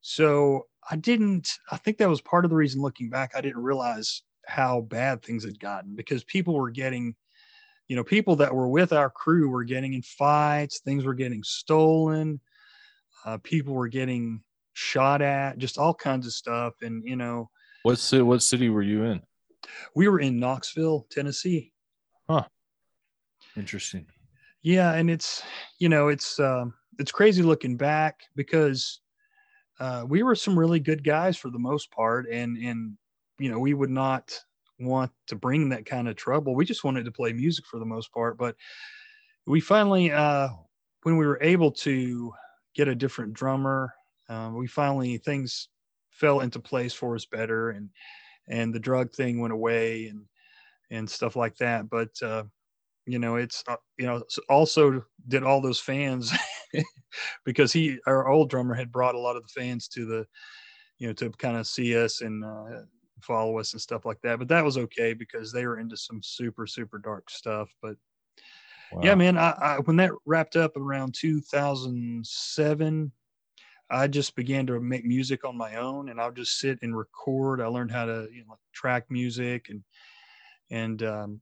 [0.00, 3.62] So I didn't, I think that was part of the reason looking back, I didn't
[3.62, 7.14] realize how bad things had gotten because people were getting,
[7.88, 11.42] you know, people that were with our crew were getting in fights, things were getting
[11.42, 12.40] stolen,
[13.26, 14.42] uh, people were getting
[14.72, 16.74] shot at, just all kinds of stuff.
[16.80, 17.50] And, you know,
[17.82, 19.22] what city, what city were you in?
[19.94, 21.72] We were in Knoxville, Tennessee.
[22.28, 22.44] Huh.
[23.56, 24.06] Interesting.
[24.62, 24.92] Yeah.
[24.94, 25.42] And it's,
[25.78, 29.00] you know, it's, um, it's crazy looking back because
[29.80, 32.26] uh, we were some really good guys for the most part.
[32.30, 32.96] And, and,
[33.38, 34.38] you know, we would not
[34.80, 36.54] want to bring that kind of trouble.
[36.54, 38.38] We just wanted to play music for the most part.
[38.38, 38.56] But
[39.46, 40.48] we finally, uh,
[41.02, 42.32] when we were able to
[42.74, 43.94] get a different drummer,
[44.28, 45.68] uh, we finally things
[46.10, 47.90] fell into place for us better, and
[48.48, 50.26] and the drug thing went away, and
[50.90, 51.90] and stuff like that.
[51.90, 52.44] But uh,
[53.06, 56.32] you know, it's uh, you know also did all those fans
[57.44, 60.26] because he our old drummer had brought a lot of the fans to the
[60.98, 62.82] you know to kind of see us and uh,
[63.20, 64.38] follow us and stuff like that.
[64.38, 67.74] But that was okay because they were into some super super dark stuff.
[67.82, 67.96] But
[68.92, 69.00] wow.
[69.02, 73.12] yeah, man, I, I, when that wrapped up around 2007,
[73.90, 77.60] I just began to make music on my own, and I'll just sit and record.
[77.60, 79.82] I learned how to you know track music and
[80.70, 81.40] and um,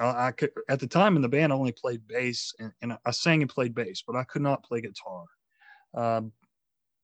[0.00, 2.96] I, I, could at the time in the band I only played bass and, and
[3.04, 5.24] I sang and played bass, but I could not play guitar,
[5.94, 6.32] um,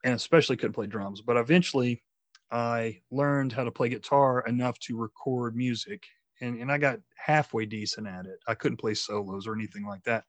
[0.05, 1.20] and especially couldn't play drums.
[1.20, 2.03] But eventually,
[2.50, 6.05] I learned how to play guitar enough to record music,
[6.40, 8.40] and, and I got halfway decent at it.
[8.48, 10.24] I couldn't play solos or anything like that,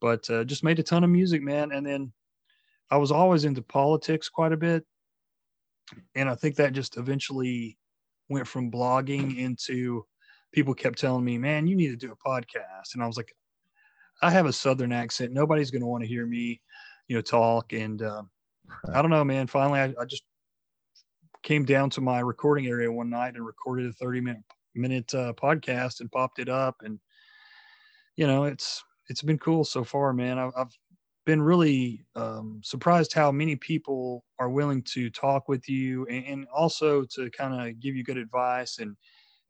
[0.00, 1.70] but uh, just made a ton of music, man.
[1.72, 2.12] And then
[2.90, 4.84] I was always into politics quite a bit,
[6.16, 7.78] and I think that just eventually
[8.28, 10.04] went from blogging into
[10.56, 13.32] people kept telling me, "Man, you need to do a podcast," and I was like,
[14.22, 15.32] "I have a Southern accent.
[15.32, 16.60] Nobody's going to want to hear me,
[17.08, 18.22] you know, talk." And uh,
[18.92, 19.46] I don't know, man.
[19.46, 20.24] Finally, I, I just
[21.42, 24.42] came down to my recording area one night and recorded a 30 minute
[24.74, 26.98] minute uh, podcast and popped it up and
[28.16, 30.76] you know it's it's been cool so far man i've, I've
[31.24, 36.46] been really um, surprised how many people are willing to talk with you and, and
[36.54, 38.96] also to kind of give you good advice and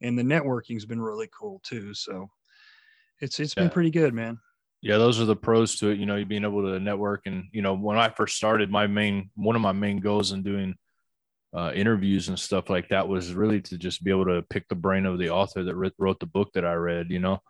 [0.03, 2.29] and the networking's been really cool too so
[3.21, 3.65] it's it's yeah.
[3.65, 4.39] been pretty good man
[4.83, 7.45] yeah those are the pros to it you know you being able to network and
[7.53, 10.75] you know when i first started my main one of my main goals in doing
[11.57, 14.75] uh, interviews and stuff like that was really to just be able to pick the
[14.75, 17.41] brain of the author that wrote the book that I read, you know,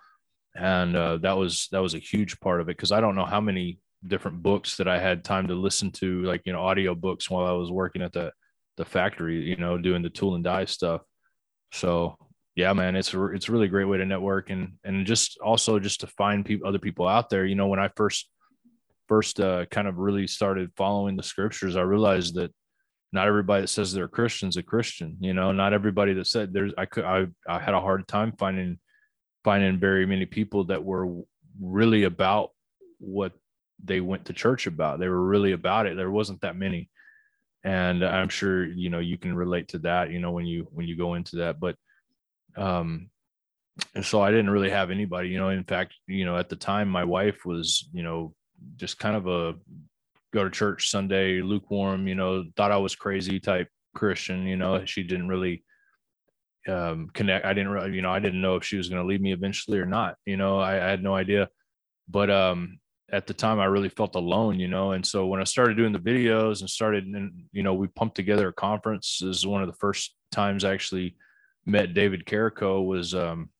[0.54, 3.24] and uh, that was that was a huge part of it because I don't know
[3.24, 6.94] how many different books that I had time to listen to, like you know, audio
[6.94, 8.32] books while I was working at the
[8.76, 11.00] the factory, you know, doing the tool and die stuff.
[11.72, 12.16] So
[12.56, 15.78] yeah, man, it's a, it's a really great way to network and and just also
[15.78, 17.44] just to find people other people out there.
[17.44, 18.30] You know, when I first
[19.08, 22.52] first uh, kind of really started following the scriptures, I realized that
[23.12, 25.18] not everybody that says they're Christians a Christian.
[25.20, 28.32] You know, not everybody that said there's I could I I had a hard time
[28.38, 28.78] finding
[29.44, 31.06] finding very many people that were
[31.60, 32.50] really about
[32.98, 33.32] what
[33.84, 34.98] they went to church about.
[34.98, 35.96] They were really about it.
[35.96, 36.88] There wasn't that many.
[37.64, 40.86] And I'm sure, you know, you can relate to that, you know, when you when
[40.86, 41.60] you go into that.
[41.60, 41.76] But
[42.56, 43.10] um
[43.94, 45.50] and so I didn't really have anybody, you know.
[45.50, 48.34] In fact, you know, at the time my wife was, you know,
[48.76, 49.54] just kind of a
[50.32, 54.84] go to church Sunday, lukewarm, you know, thought I was crazy type Christian, you know,
[54.84, 55.64] she didn't really
[56.68, 57.44] um, connect.
[57.44, 59.32] I didn't really, you know, I didn't know if she was going to leave me
[59.32, 61.48] eventually or not, you know, I, I had no idea.
[62.08, 62.78] But um,
[63.12, 64.92] at the time I really felt alone, you know.
[64.92, 68.16] And so when I started doing the videos and started, and you know, we pumped
[68.16, 69.18] together a conference.
[69.20, 71.16] This is one of the first times I actually
[71.66, 72.80] met David Carrico.
[72.82, 73.50] Was um,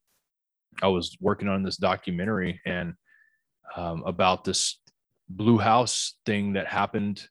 [0.83, 2.95] I was working on this documentary and
[3.77, 4.81] um, about this
[5.29, 7.27] blue house thing that happened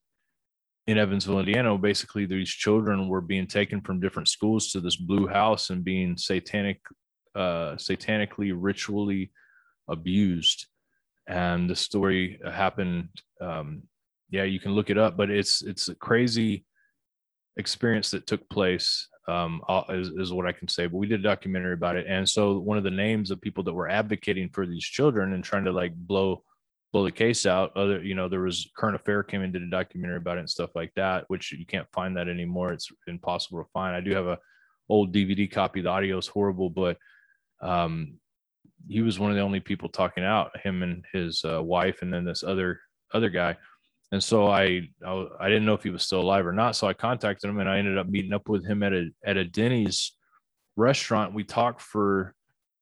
[0.87, 1.77] in Evansville, Indiana.
[1.77, 6.17] Basically, these children were being taken from different schools to this blue house and being
[6.17, 6.79] satanic,
[7.35, 9.31] uh, satanically, ritually
[9.87, 10.67] abused.
[11.27, 13.09] And the story happened.
[13.41, 13.83] Um,
[14.29, 16.65] yeah, you can look it up, but it's it's a crazy
[17.57, 19.07] experience that took place.
[19.27, 20.85] Um, is, is what I can say.
[20.85, 23.63] But we did a documentary about it, and so one of the names of people
[23.63, 26.43] that were advocating for these children and trying to like blow
[26.95, 27.75] blow the case out.
[27.75, 30.49] Other, you know, there was current affair came and did a documentary about it and
[30.49, 32.71] stuff like that, which you can't find that anymore.
[32.71, 33.93] It's impossible to find.
[33.93, 34.39] I do have a
[34.87, 35.81] old DVD copy.
[35.81, 36.97] The audio is horrible, but
[37.61, 38.19] um,
[38.87, 40.57] he was one of the only people talking out.
[40.63, 42.79] Him and his uh, wife, and then this other
[43.13, 43.57] other guy.
[44.11, 46.75] And so I, I I didn't know if he was still alive or not.
[46.75, 49.37] So I contacted him, and I ended up meeting up with him at a at
[49.37, 50.13] a Denny's
[50.75, 51.33] restaurant.
[51.33, 52.33] We talked for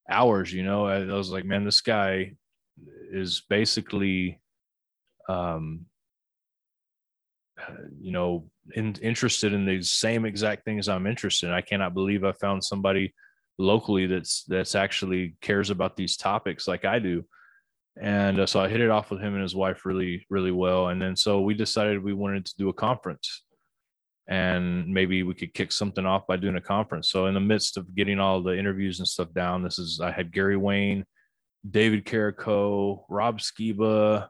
[0.09, 0.51] hours.
[0.53, 2.33] You know, I, was like, man, this guy
[3.11, 4.39] is basically
[5.29, 5.85] um
[7.99, 12.25] you know in, interested in the same exact things i'm interested in i cannot believe
[12.25, 13.13] i found somebody
[13.57, 17.25] locally that's that's actually cares about these topics like I do.
[18.01, 20.89] And uh, so I hit it off with him and his wife really really well.
[20.89, 23.43] And then so we decided we wanted to do a conference
[24.27, 27.09] and maybe we could kick something off by doing a conference.
[27.09, 30.11] So in the midst of getting all the interviews and stuff down, this is I
[30.11, 31.05] had Gary Wayne,
[31.69, 34.27] David Carrico, Rob Skiba,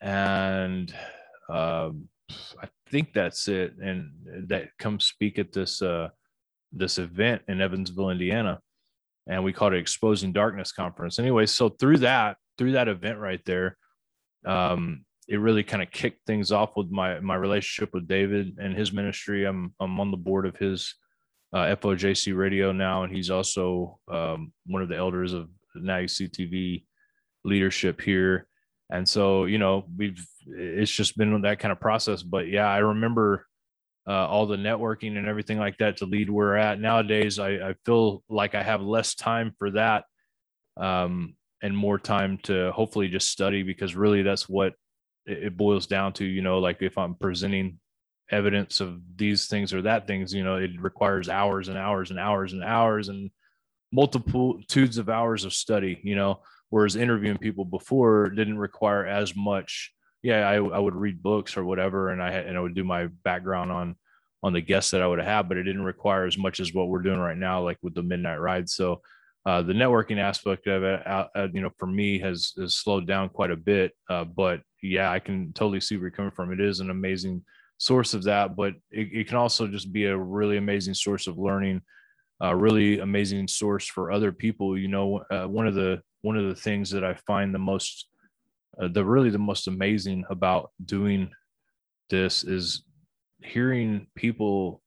[0.00, 0.92] and
[1.48, 2.08] um,
[2.60, 3.74] I think that's it.
[3.80, 4.10] And
[4.48, 6.08] that come speak at this uh,
[6.72, 8.60] this event in Evansville, Indiana,
[9.28, 11.20] and we called it Exposing Darkness Conference.
[11.20, 13.78] Anyway, so through that through that event right there,
[14.44, 18.76] um, it really kind of kicked things off with my my relationship with David and
[18.76, 19.46] his ministry.
[19.46, 20.94] I'm I'm on the board of his
[21.54, 26.84] uh, FOJC Radio now, and he's also um, one of the elders of Now CTV
[27.46, 28.46] leadership here.
[28.90, 32.22] And so, you know, we've it's just been that kind of process.
[32.22, 33.46] But yeah, I remember
[34.06, 37.38] uh, all the networking and everything like that to lead where we're at nowadays.
[37.38, 40.04] I, I feel like I have less time for that
[40.76, 44.74] um, and more time to hopefully just study because really that's what
[45.26, 47.78] it boils down to you know like if i'm presenting
[48.30, 52.18] evidence of these things or that things you know it requires hours and hours and
[52.18, 53.30] hours and hours and
[53.92, 59.92] multitudes of hours of study you know whereas interviewing people before didn't require as much
[60.22, 63.06] yeah i, I would read books or whatever and i and i would do my
[63.24, 63.96] background on
[64.42, 66.88] on the guests that i would have but it didn't require as much as what
[66.88, 68.68] we're doing right now like with the midnight ride.
[68.68, 69.02] So
[69.46, 73.06] uh, the networking aspect of it, uh, uh, you know, for me has, has slowed
[73.06, 73.92] down quite a bit.
[74.08, 76.52] Uh, but yeah, I can totally see where you're coming from.
[76.52, 77.42] It is an amazing
[77.78, 81.38] source of that, but it, it can also just be a really amazing source of
[81.38, 81.80] learning,
[82.40, 84.76] a really amazing source for other people.
[84.76, 88.08] You know, uh, one of the one of the things that I find the most,
[88.80, 91.30] uh, the really the most amazing about doing
[92.10, 92.84] this is
[93.42, 94.82] hearing people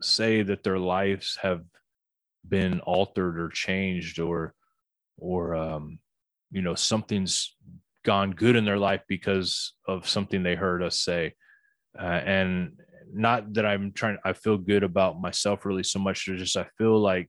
[0.00, 1.62] say that their lives have
[2.48, 4.54] been altered or changed or
[5.18, 5.98] or um,
[6.50, 7.56] you know something's
[8.04, 11.34] gone good in their life because of something they heard us say.
[11.98, 12.72] Uh, and
[13.12, 16.24] not that i'm trying i feel good about myself really so much.
[16.24, 17.28] Just i feel like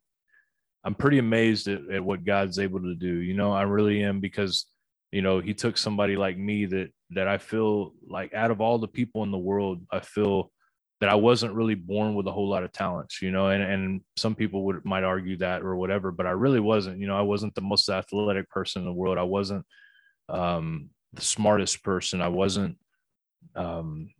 [0.84, 3.16] i'm pretty amazed at, at what god's able to do.
[3.16, 4.68] You know i really am because
[5.12, 8.78] you know he took somebody like me that that i feel like out of all
[8.78, 10.52] the people in the world i feel
[11.02, 14.02] that I wasn't really born with a whole lot of talents, you know, and, and
[14.18, 17.24] some people would might argue that or whatever, but I really wasn't, you know, I
[17.24, 19.18] wasn't the most athletic person in the world.
[19.18, 19.66] I wasn't
[20.30, 22.22] um, the smartest person.
[22.22, 22.78] I wasn't
[23.56, 24.12] um,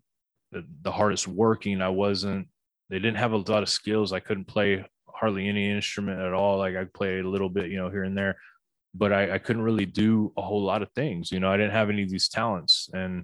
[0.52, 1.84] the, the hardest working.
[1.84, 2.48] I wasn't,
[2.90, 4.12] they didn't have a lot of skills.
[4.12, 6.58] I couldn't play hardly any instrument at all.
[6.58, 8.38] Like I played a little bit, you know, here and there,
[8.96, 11.32] but I, I couldn't really do a whole lot of things.
[11.32, 13.24] You know, I didn't have any of these talents and,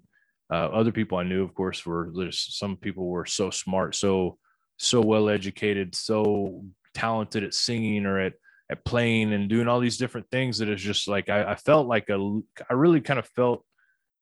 [0.52, 4.38] uh, other people I knew, of course, were there's some people were so smart, so
[4.78, 8.34] so well educated, so talented at singing or at
[8.70, 11.88] at playing and doing all these different things that is just like I, I felt
[11.88, 13.64] like a I really kind of felt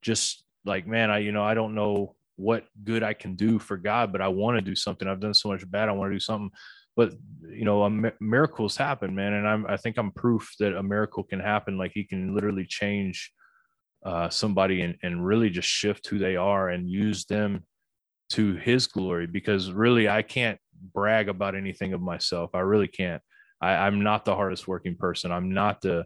[0.02, 3.78] just like man I you know I don't know what good I can do for
[3.78, 5.08] God, but I want to do something.
[5.08, 5.88] I've done so much bad.
[5.88, 6.52] I want to do something.
[6.96, 7.14] But
[7.50, 11.40] you know, miracles happen, man, and I'm I think I'm proof that a miracle can
[11.40, 11.78] happen.
[11.78, 13.32] Like He can literally change
[14.06, 17.64] uh, somebody and, and really just shift who they are and use them
[18.30, 20.60] to his glory because really I can't
[20.94, 22.52] brag about anything of myself.
[22.54, 23.22] I really can't.
[23.62, 25.32] I, I'm not the hardest working person.
[25.32, 26.06] I'm not the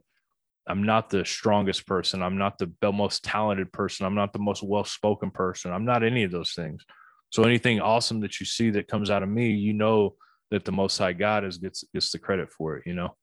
[0.68, 2.22] I'm not the strongest person.
[2.22, 4.06] I'm not the most talented person.
[4.06, 5.72] I'm not the most well spoken person.
[5.74, 6.86] I'm not any of those things.
[7.32, 10.16] So anything awesome that you see that comes out of me, you know
[10.52, 12.84] that the Most High God is gets gets the credit for it.
[12.86, 13.16] You know.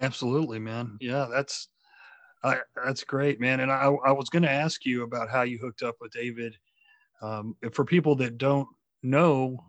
[0.00, 0.98] Absolutely, man.
[1.00, 1.68] Yeah, that's
[2.44, 3.60] I, that's great, man.
[3.60, 6.56] And I, I was going to ask you about how you hooked up with David.
[7.22, 8.68] Um, for people that don't
[9.02, 9.64] know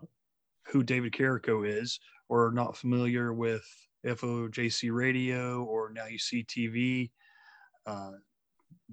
[0.68, 3.66] who David Carrico is or are not familiar with
[4.06, 7.12] FOJC Radio or Now You See TV,
[7.86, 8.12] uh,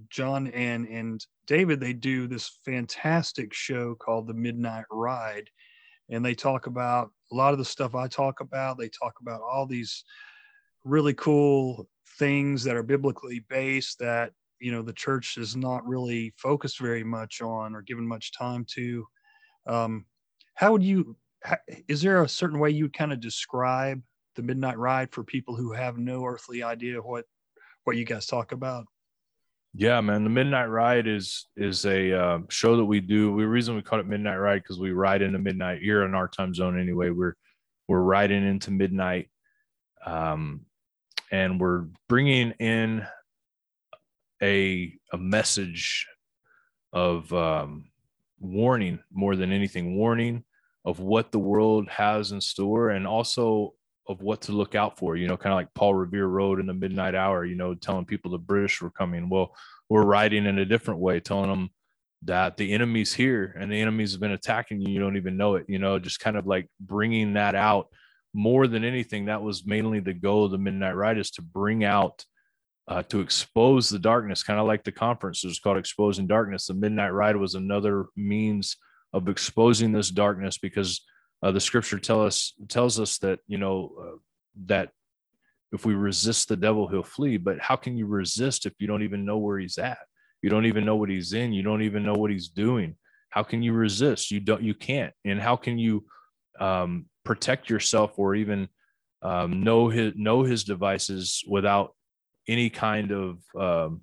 [0.08, 5.50] Jon and and David they do this fantastic show called The Midnight Ride,
[6.08, 8.78] and they talk about a lot of the stuff I talk about.
[8.78, 10.04] They talk about all these
[10.84, 11.88] really cool
[12.18, 17.04] things that are biblically based that you know the church is not really focused very
[17.04, 19.04] much on or given much time to
[19.66, 20.04] um,
[20.54, 21.16] how would you
[21.88, 24.00] is there a certain way you kind of describe
[24.36, 27.24] the midnight ride for people who have no earthly idea what
[27.84, 28.86] what you guys talk about?
[29.74, 33.36] Yeah man the midnight ride is is a uh, show that we do.
[33.36, 36.28] The reason we call it midnight ride because we ride into midnight here in our
[36.28, 37.10] time zone anyway.
[37.10, 37.34] We're
[37.88, 39.28] we're riding into midnight
[40.06, 40.66] um
[41.32, 43.04] and we're bringing in
[44.42, 46.06] a a message
[46.92, 47.86] of um,
[48.38, 50.44] warning more than anything warning
[50.84, 53.72] of what the world has in store and also
[54.08, 55.16] of what to look out for.
[55.16, 57.44] You know, kind of like Paul Revere wrote in the Midnight Hour.
[57.44, 59.28] You know, telling people the British were coming.
[59.28, 59.54] Well,
[59.88, 61.70] we're writing in a different way, telling them
[62.24, 64.92] that the enemy's here and the enemy's been attacking you.
[64.92, 65.64] You don't even know it.
[65.68, 67.88] You know, just kind of like bringing that out
[68.34, 69.26] more than anything.
[69.26, 72.24] That was mainly the goal of the Midnight Ride is to bring out.
[72.88, 76.66] Uh, to expose the darkness, kind of like the conference was called Exposing Darkness.
[76.66, 78.76] The Midnight Ride was another means
[79.12, 81.02] of exposing this darkness because
[81.42, 84.16] uh, the scripture tell us tells us that you know uh,
[84.66, 84.90] that
[85.72, 89.02] if we resist the devil he'll flee but how can you resist if you don't
[89.02, 89.98] even know where he's at
[90.42, 92.96] you don't even know what he's in you don't even know what he's doing
[93.30, 96.04] how can you resist you don't you can't and how can you
[96.60, 98.68] um, protect yourself or even
[99.22, 101.94] um, know his know his devices without
[102.48, 104.02] any kind of um,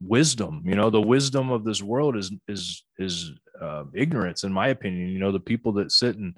[0.00, 4.68] wisdom you know the wisdom of this world is is is uh, ignorance in my
[4.68, 6.34] opinion you know the people that sit and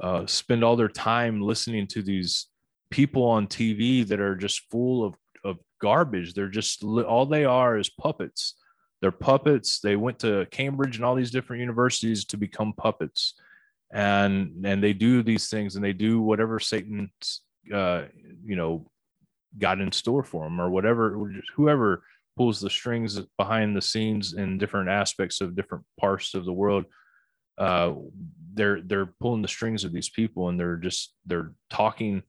[0.00, 2.48] uh, spend all their time listening to these
[2.90, 6.34] people on TV that are just full of, of garbage.
[6.34, 8.54] They're just all they are is puppets.
[9.00, 9.80] They're puppets.
[9.80, 13.34] They went to Cambridge and all these different universities to become puppets,
[13.94, 17.10] and and they do these things and they do whatever Satan,
[17.72, 18.02] uh,
[18.44, 18.90] you know,
[19.58, 21.32] got in store for them or whatever.
[21.54, 22.04] Whoever
[22.36, 26.84] pulls the strings behind the scenes in different aspects of different parts of the world
[27.58, 27.92] uh,
[28.54, 32.22] they're they're pulling the strings of these people and they're just they're talking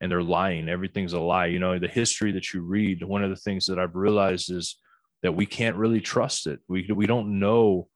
[0.00, 3.30] and they're lying everything's a lie you know the history that you read one of
[3.30, 4.76] the things that i've realized is
[5.22, 7.88] that we can't really trust it we we don't know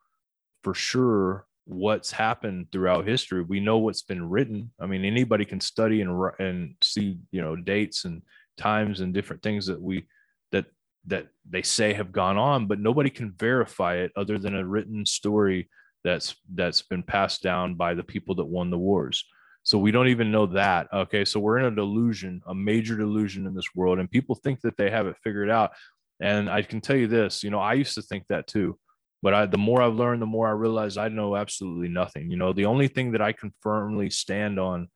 [0.62, 3.42] for sure what's happened throughout history.
[3.42, 4.70] We know what's been written.
[4.80, 8.22] I mean anybody can study and and see you know dates and
[8.56, 10.06] times and different things that we
[10.52, 10.66] that
[11.06, 15.04] that they say have gone on but nobody can verify it other than a written
[15.04, 15.68] story
[16.04, 19.24] that's that's been passed down by the people that won the wars.
[19.62, 21.24] So we don't even know that okay?
[21.24, 24.76] So we're in a delusion a major delusion in this world and people think that
[24.76, 25.72] they have it figured out.
[26.20, 28.78] And i can tell you this you know i used to think that too
[29.24, 32.30] but I, the more I've learned, the more I realize I know absolutely nothing.
[32.30, 34.88] You know, the only thing that I can firmly stand on,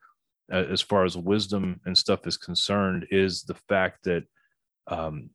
[0.51, 4.25] as far as wisdom and stuff is concerned, is the fact that
[4.87, 5.31] um,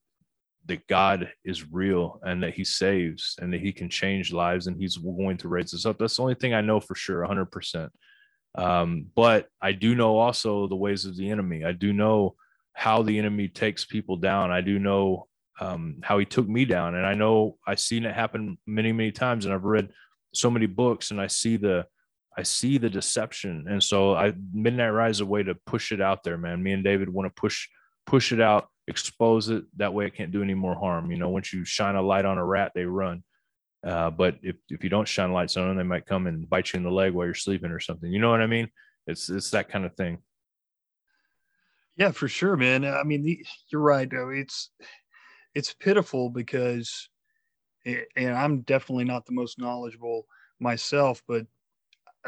[0.68, 4.78] that God is real and that he saves and that he can change lives and
[4.78, 5.98] he's going to raise us up.
[5.98, 7.90] That's the only thing I know for sure, 100%.
[8.56, 11.66] Um, but I do know also the ways of the enemy.
[11.66, 12.36] I do know
[12.74, 14.52] how the enemy takes people down.
[14.52, 15.28] I do know
[15.60, 16.96] um, how he took me down.
[16.96, 19.46] And I know I've seen it happen many, many times.
[19.46, 19.90] And I've read
[20.34, 21.86] so many books and I see the,
[22.38, 23.66] I see the deception.
[23.70, 26.64] And so I Midnight Ride's is a way to push it out there, man.
[26.64, 27.68] Me and David want to push,
[28.06, 31.30] push it out expose it that way it can't do any more harm you know
[31.30, 33.24] once you shine a light on a rat they run
[33.86, 36.74] uh, but if, if you don't shine lights on them they might come and bite
[36.74, 38.68] you in the leg while you're sleeping or something you know what i mean
[39.08, 40.18] it's it's that kind of thing
[41.96, 44.70] yeah for sure man i mean the, you're right though it's
[45.56, 47.10] it's pitiful because
[47.86, 50.26] and i'm definitely not the most knowledgeable
[50.60, 51.46] myself but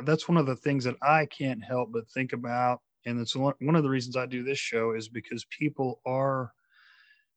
[0.04, 3.76] that's one of the things that i can't help but think about and it's one
[3.76, 6.52] of the reasons I do this show is because people are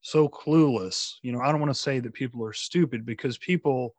[0.00, 1.14] so clueless.
[1.22, 3.94] You know, I don't want to say that people are stupid because people,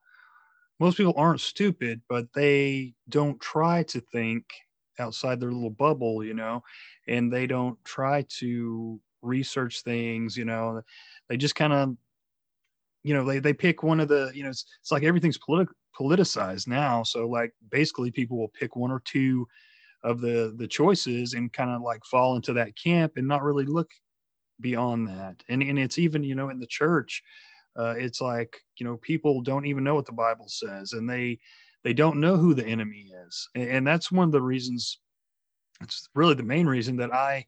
[0.80, 4.46] most people aren't stupid, but they don't try to think
[5.00, 6.64] outside their little bubble, you know,
[7.08, 10.82] and they don't try to research things, you know,
[11.28, 11.96] they just kind of,
[13.04, 15.68] you know, they, they pick one of the, you know, it's, it's like everything's politi-
[16.00, 17.04] politicized now.
[17.04, 19.48] So like basically people will pick one or two
[20.04, 23.66] of the the choices and kind of like fall into that camp and not really
[23.66, 23.90] look
[24.62, 27.22] beyond that and and it's even you know in the church
[27.78, 31.38] uh, it's like you know people don't even know what the bible says and they
[31.84, 35.00] they don't know who the enemy is and, and that's one of the reasons
[35.82, 37.46] it's really the main reason that i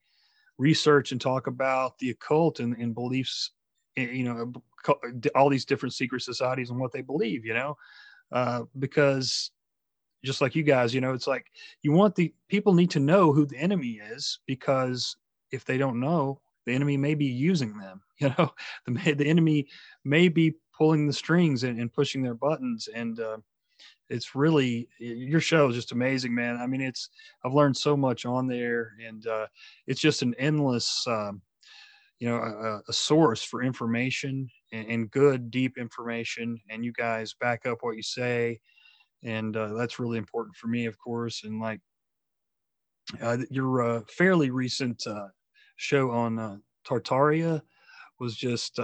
[0.61, 3.51] research and talk about the occult and, and beliefs
[3.97, 4.51] eh, you know
[5.35, 7.75] all these different secret societies and what they believe you know
[8.31, 9.51] uh, because
[10.23, 11.47] just like you guys, you know, it's like
[11.81, 15.15] you want the people need to know who the enemy is because
[15.51, 18.01] if they don't know, the enemy may be using them.
[18.21, 18.53] You know,
[18.85, 19.67] the the enemy
[20.05, 23.37] may be pulling the strings and, and pushing their buttons, and uh,
[24.09, 26.57] it's really your show is just amazing, man.
[26.57, 27.09] I mean, it's
[27.45, 29.47] I've learned so much on there, and uh,
[29.87, 31.05] it's just an endless.
[31.07, 31.41] Um,
[32.19, 36.55] you know, a, a, source for information and, and good, deep information.
[36.69, 38.59] And you guys back up what you say
[39.23, 41.43] and uh, that's really important for me, of course.
[41.43, 41.79] And like
[43.21, 45.27] uh, your uh, fairly recent uh,
[45.75, 47.61] show on uh, Tartaria
[48.19, 48.79] was just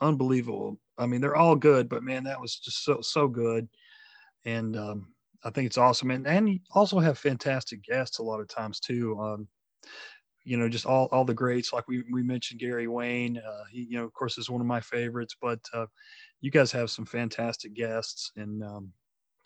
[0.00, 0.78] unbelievable.
[0.96, 3.68] I mean, they're all good, but man, that was just so so good.
[4.44, 5.14] And um,
[5.44, 8.80] I think it's awesome, and and you also have fantastic guests a lot of times
[8.80, 9.18] too.
[9.20, 9.48] Um,
[10.44, 11.72] you know, just all all the greats.
[11.72, 13.38] Like we we mentioned Gary Wayne.
[13.38, 15.36] Uh, he, you know, of course, is one of my favorites.
[15.40, 15.86] But uh,
[16.40, 18.92] you guys have some fantastic guests, and um,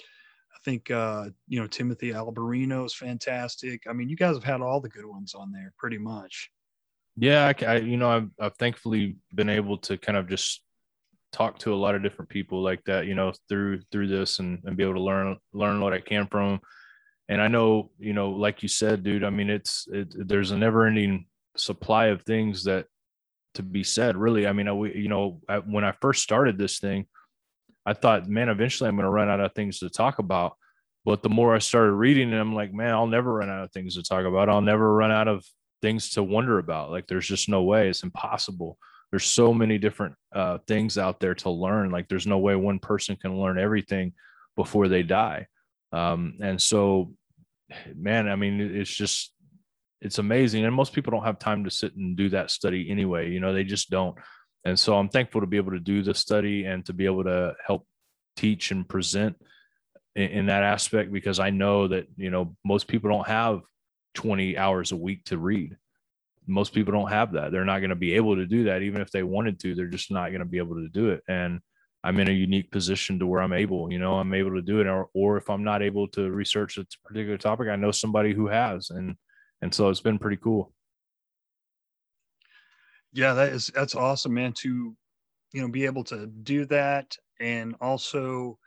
[0.00, 3.82] I think uh, you know Timothy Alberino is fantastic.
[3.88, 6.50] I mean, you guys have had all the good ones on there, pretty much.
[7.16, 10.62] Yeah, I, I you know, I've, I've thankfully been able to kind of just
[11.32, 14.60] talk to a lot of different people like that, you know, through through this and,
[14.64, 16.60] and be able to learn learn what I can from.
[17.28, 20.56] And I know, you know, like you said, dude, I mean, it's it, there's a
[20.56, 21.26] never ending
[21.56, 22.86] supply of things that
[23.54, 24.16] to be said.
[24.16, 27.06] Really, I mean, I, we, you know, I, when I first started this thing,
[27.84, 30.56] I thought, man, eventually I'm going to run out of things to talk about.
[31.04, 33.72] But the more I started reading, and I'm like, man, I'll never run out of
[33.72, 34.48] things to talk about.
[34.48, 35.44] I'll never run out of
[35.80, 36.90] things to wonder about.
[36.90, 37.88] Like, there's just no way.
[37.88, 38.78] It's impossible
[39.10, 41.90] there's so many different uh, things out there to learn.
[41.90, 44.12] Like there's no way one person can learn everything
[44.56, 45.46] before they die.
[45.92, 47.12] Um, and so
[47.94, 49.32] man i mean it's just
[50.00, 50.64] it's amazing.
[50.64, 53.52] And most people don't have time to sit and do that study anyway you know
[53.52, 54.16] they just don't.
[54.64, 57.24] And so i'm thankful to be able to do the study and to be able
[57.24, 57.86] to help
[58.36, 59.36] teach and present
[60.14, 63.60] in, in that aspect because i know that you know most people don't have
[64.14, 65.76] 20 hours a week to read
[66.48, 67.52] most people don't have that.
[67.52, 68.82] They're not going to be able to do that.
[68.82, 71.22] Even if they wanted to, they're just not going to be able to do it.
[71.28, 71.60] And
[72.02, 74.80] I'm in a unique position to where I'm able, you know, I'm able to do
[74.80, 74.86] it.
[74.86, 78.48] Or, or if I'm not able to research a particular topic, I know somebody who
[78.48, 78.90] has.
[78.90, 79.16] And,
[79.60, 80.72] and so it's been pretty cool.
[83.12, 84.96] Yeah, that is, that's awesome, man, to,
[85.52, 87.14] you know, be able to do that.
[87.40, 88.58] And also,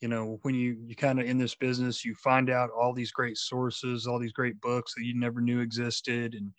[0.00, 3.12] you know, when you, you kind of in this business, you find out all these
[3.12, 6.34] great sources, all these great books that you never knew existed.
[6.34, 6.52] And,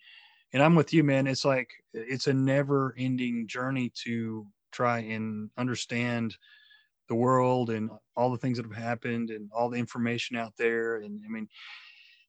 [0.56, 1.26] and I'm with you, man.
[1.26, 6.34] It's like it's a never ending journey to try and understand
[7.10, 10.96] the world and all the things that have happened and all the information out there.
[10.96, 11.46] And I mean,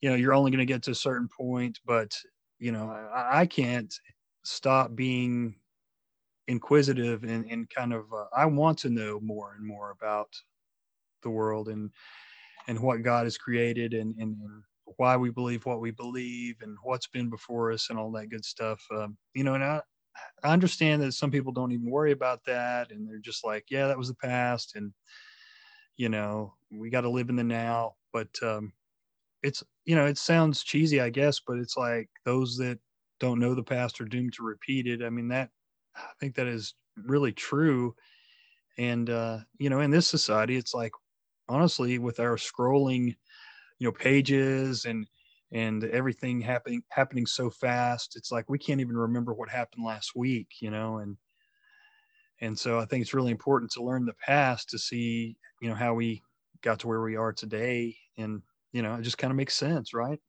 [0.01, 2.13] you know, you're only going to get to a certain point, but
[2.59, 3.93] you know, I, I can't
[4.43, 5.55] stop being
[6.49, 10.35] inquisitive and, and kind of, uh, I want to know more and more about
[11.23, 11.91] the world and,
[12.67, 14.63] and what God has created and, and, and
[14.95, 18.45] why we believe what we believe and what's been before us and all that good
[18.45, 18.81] stuff.
[18.89, 19.81] Um, you know, and I,
[20.43, 23.87] I understand that some people don't even worry about that and they're just like, yeah,
[23.87, 24.75] that was the past.
[24.75, 24.93] And,
[25.97, 27.95] you know, we got to live in the now.
[28.13, 28.71] But um,
[29.43, 32.79] it's, you know, it sounds cheesy, I guess, but it's like those that
[33.19, 35.03] don't know the past are doomed to repeat it.
[35.03, 35.49] I mean, that,
[35.95, 37.93] I think that is really true.
[38.77, 40.93] And, uh, you know, in this society, it's like,
[41.49, 43.15] honestly, with our scrolling,
[43.79, 45.07] you know pages and
[45.51, 48.15] and everything happening happening so fast.
[48.15, 51.17] It's like we can't even remember what happened last week you know and
[52.41, 55.75] and so i think it's really important to learn the past to see you know
[55.75, 56.21] how we
[56.61, 57.95] got to where we are today.
[58.17, 60.19] And you know it just kind of makes sense right?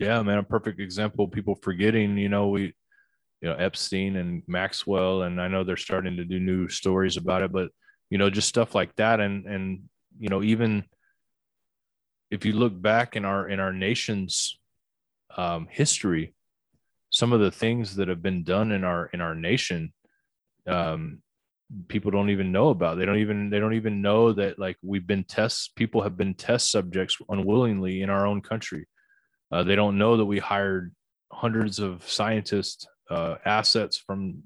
[0.00, 2.74] Yeah man a perfect example people forgetting you know we
[3.40, 7.42] you know epstein and maxwell and i know they're starting to do new stories about
[7.42, 7.70] it but
[8.10, 9.20] you know just stuff like that.
[9.20, 9.82] And and
[10.18, 10.84] you know even
[12.30, 14.58] if you look back in our in our nation's
[15.36, 16.34] um, history,
[17.10, 19.92] some of the things that have been done in our in our nation,
[20.66, 21.22] um,
[21.88, 22.98] people don't even know about.
[22.98, 25.68] They don't even they don't even know that like we've been tests.
[25.68, 28.86] People have been test subjects unwillingly in our own country.
[29.50, 30.94] Uh, they don't know that we hired
[31.32, 34.42] hundreds of scientists, uh, assets from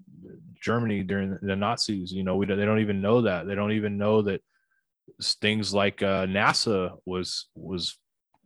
[0.60, 2.12] Germany during the Nazis.
[2.12, 3.46] You know, we they don't even know that.
[3.46, 4.40] They don't even know that
[5.40, 7.98] things like uh, NASA was was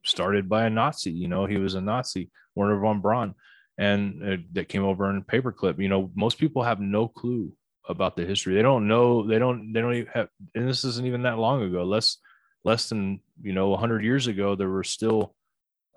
[0.04, 1.10] started by a Nazi.
[1.10, 3.34] You know, he was a Nazi, Wernher von Braun,
[3.78, 5.80] and uh, that came over in paperclip.
[5.80, 7.52] You know, most people have no clue
[7.88, 8.54] about the history.
[8.54, 9.26] They don't know.
[9.26, 9.72] They don't.
[9.72, 10.28] They don't even have.
[10.54, 11.84] And this isn't even that long ago.
[11.84, 12.18] Less
[12.64, 14.56] less than you know hundred years ago.
[14.56, 15.34] There were still,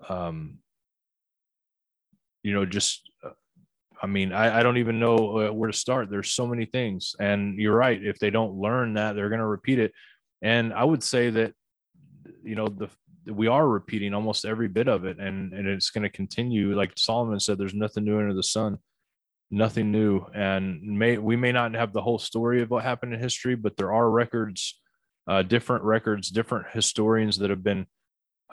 [0.08, 0.58] um,
[2.42, 3.08] you know, just.
[3.24, 3.30] Uh,
[4.02, 6.08] I mean, I, I don't even know uh, where to start.
[6.08, 8.02] There's so many things, and you're right.
[8.02, 9.92] If they don't learn that, they're going to repeat it.
[10.42, 11.54] And I would say that,
[12.42, 12.88] you know, the
[13.26, 16.74] we are repeating almost every bit of it, and and it's going to continue.
[16.74, 18.78] Like Solomon said, there's nothing new under the sun,
[19.50, 23.20] nothing new, and may we may not have the whole story of what happened in
[23.20, 24.80] history, but there are records,
[25.26, 27.86] uh, different records, different historians that have been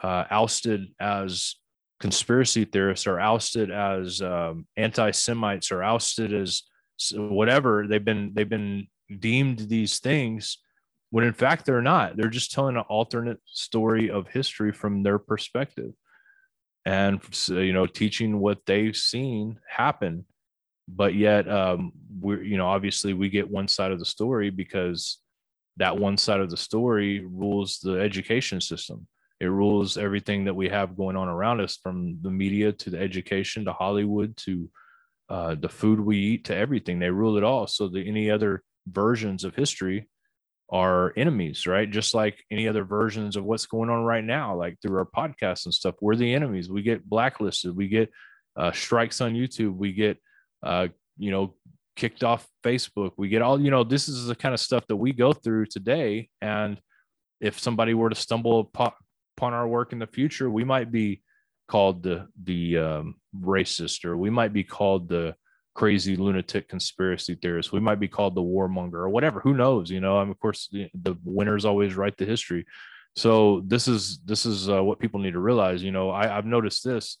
[0.02, 1.56] uh, ousted as
[1.98, 6.62] conspiracy theorists, or ousted as um, anti-Semites, or ousted as
[7.14, 7.86] whatever.
[7.88, 8.86] They've been they've been
[9.18, 10.58] deemed these things
[11.10, 12.16] when in fact they're not.
[12.16, 15.92] They're just telling an alternate story of history from their perspective
[16.84, 20.24] and you know teaching what they've seen happen.
[20.88, 25.18] But yet um we're you know obviously we get one side of the story because
[25.76, 29.06] that one side of the story rules the education system.
[29.40, 32.98] It rules everything that we have going on around us from the media to the
[32.98, 34.68] education to hollywood to
[35.28, 36.98] uh, the food we eat to everything.
[36.98, 37.66] They rule it all.
[37.66, 40.08] So that any other versions of history
[40.70, 41.90] are enemies right?
[41.90, 45.64] Just like any other versions of what's going on right now like through our podcasts
[45.64, 46.70] and stuff we're the enemies.
[46.70, 47.74] We get blacklisted.
[47.74, 48.10] We get
[48.56, 49.76] uh, strikes on youtube.
[49.76, 50.18] We get
[50.62, 51.54] uh, you know
[51.96, 53.12] kicked off facebook.
[53.16, 55.66] We get all you know this is the kind of stuff that we go through
[55.66, 56.28] today.
[56.40, 56.80] And
[57.40, 58.92] if somebody were to stumble upon,
[59.36, 61.22] upon our work in the future, we might be
[61.68, 65.34] called the the um, racist, or we might be called the
[65.78, 67.72] crazy lunatic conspiracy theorist.
[67.72, 69.38] We might be called the warmonger, or whatever.
[69.40, 69.90] Who knows?
[69.90, 72.66] You know, I mean, of course, the, the winners always write the history.
[73.14, 75.80] So this is this is uh, what people need to realize.
[75.82, 77.18] You know, I, I've noticed this.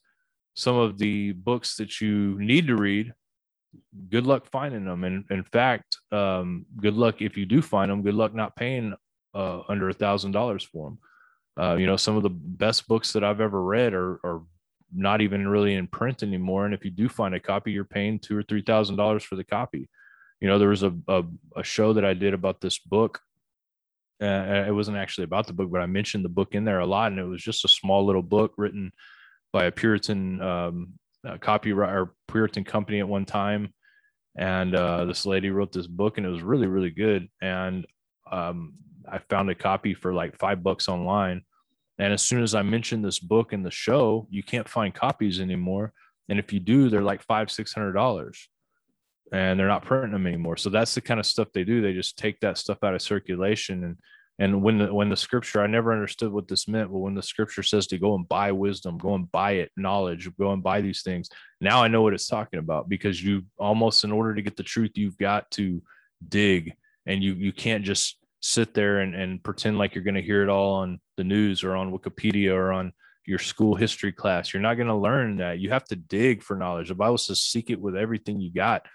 [0.54, 3.12] Some of the books that you need to read
[4.08, 5.04] good luck finding them.
[5.04, 8.02] And in fact, um, good luck if you do find them.
[8.02, 8.94] Good luck not paying
[9.34, 10.98] uh, under a thousand dollars for them.
[11.60, 14.42] Uh, you know, some of the best books that I've ever read are, are
[14.94, 16.64] not even really in print anymore.
[16.64, 19.36] And if you do find a copy, you're paying two or three thousand dollars for
[19.36, 19.88] the copy.
[20.40, 21.24] You know, there was a, a,
[21.56, 23.20] a show that I did about this book.
[24.22, 26.86] Uh, it wasn't actually about the book, but I mentioned the book in there a
[26.86, 28.92] lot, and it was just a small little book written
[29.52, 30.92] by a Puritan um,
[31.40, 33.72] copyright or Puritan company at one time.
[34.36, 37.28] And uh, this lady wrote this book, and it was really, really good.
[37.42, 37.86] And
[38.30, 38.74] um,
[39.10, 41.42] I found a copy for like five bucks online
[41.98, 45.40] and as soon as I mentioned this book in the show, you can't find copies
[45.40, 45.92] anymore.
[46.28, 48.48] And if you do, they're like five, six hundred dollars.
[49.30, 50.56] And they're not printing them anymore.
[50.56, 51.82] So that's the kind of stuff they do.
[51.82, 53.84] They just take that stuff out of circulation.
[53.84, 53.96] And
[54.38, 57.22] and when the when the scripture, I never understood what this meant, but when the
[57.22, 60.80] scripture says to go and buy wisdom, go and buy it, knowledge, go and buy
[60.80, 61.28] these things.
[61.60, 64.62] Now I know what it's talking about because you almost in order to get the
[64.62, 65.82] truth, you've got to
[66.28, 66.72] dig
[67.04, 70.42] and you you can't just sit there and, and pretend like you're going to hear
[70.42, 72.92] it all on the news or on Wikipedia or on
[73.26, 74.52] your school history class.
[74.52, 75.58] You're not going to learn that.
[75.58, 76.88] You have to dig for knowledge.
[76.88, 78.86] The Bible says, seek it with everything you got,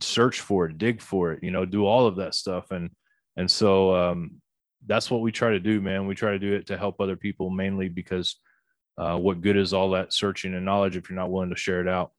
[0.00, 2.70] search for it, dig for it, you know, do all of that stuff.
[2.70, 2.90] And,
[3.36, 4.40] and so, um,
[4.86, 6.06] that's what we try to do, man.
[6.06, 8.36] We try to do it to help other people mainly because,
[8.98, 11.80] uh, what good is all that searching and knowledge if you're not willing to share
[11.80, 12.12] it out?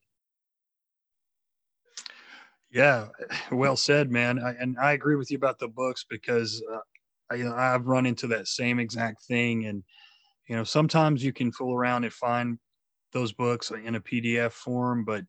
[2.69, 3.07] Yeah,
[3.51, 4.39] well said, man.
[4.39, 6.79] I, and I agree with you about the books because uh,
[7.31, 9.65] I, you know, I've run into that same exact thing.
[9.65, 9.83] And
[10.49, 12.59] you know, sometimes you can fool around and find
[13.13, 15.25] those books in a PDF form, but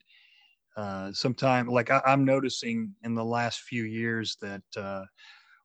[0.76, 5.04] uh, sometimes, like I, am noticing in the last few years that uh,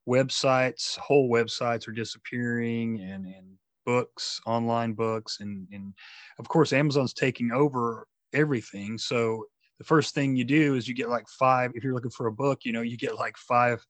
[0.07, 5.93] websites, whole websites, are disappearing, and and books, online books, and and
[6.39, 8.97] of course, Amazon's taking over everything.
[8.97, 9.45] So
[9.77, 12.31] the first thing you do is you get like five if you're looking for a
[12.31, 13.85] book you know you get like five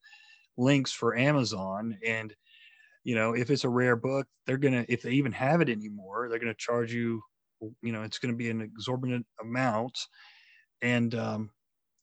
[0.58, 2.36] links for amazon and
[3.04, 6.28] you know if it's a rare book they're gonna if they even have it anymore
[6.30, 7.22] they're gonna charge you
[7.82, 9.98] you know it's gonna be an exorbitant amount.
[10.82, 11.52] And um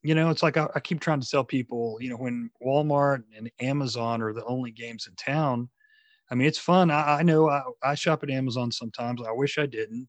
[0.03, 3.23] you know it's like I, I keep trying to tell people you know when walmart
[3.37, 5.69] and amazon are the only games in town
[6.31, 6.91] i mean it's fun.
[6.91, 9.21] I, I know I, I shop at amazon sometimes.
[9.27, 10.09] I wish i didn't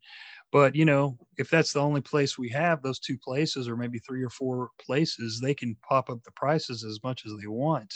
[0.52, 4.00] but you know, if that's the only place we have, those two places, or maybe
[4.00, 7.94] three or four places, they can pop up the prices as much as they want.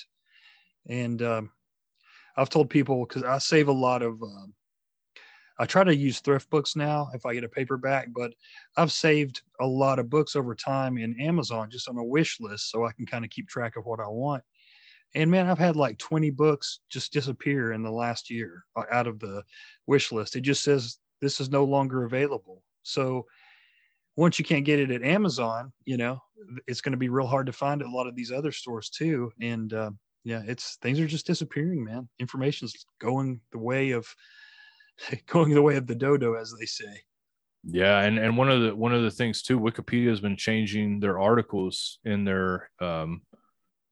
[0.88, 1.52] And um,
[2.38, 4.22] I've told people because I save a lot of.
[4.22, 4.54] Um,
[5.58, 8.34] I try to use thrift books now if I get a paperback, but
[8.76, 12.70] I've saved a lot of books over time in Amazon just on a wish list
[12.70, 14.44] so I can kind of keep track of what I want.
[15.14, 19.08] And man, I've had like 20 books just disappear in the last year uh, out
[19.08, 19.44] of the
[19.88, 20.36] wish list.
[20.36, 22.62] It just says this is no longer available.
[22.84, 23.26] So
[24.16, 26.20] once you can't get it at Amazon, you know,
[26.68, 28.90] it's going to be real hard to find at a lot of these other stores
[28.90, 29.32] too.
[29.42, 29.92] And uh,
[30.24, 32.08] yeah, it's things are just disappearing, man.
[32.20, 34.08] Information's going the way of
[35.26, 37.02] going the way of the dodo, as they say.
[37.64, 41.00] Yeah, and and one of the one of the things too, Wikipedia has been changing
[41.00, 43.24] their articles in their um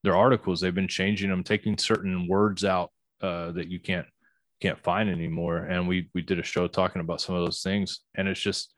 [0.03, 0.61] their articles.
[0.61, 4.05] They've been changing them, taking certain words out uh, that you can't
[4.63, 5.57] can't find anymore.
[5.57, 8.73] And we we did a show talking about some of those things, and it's just,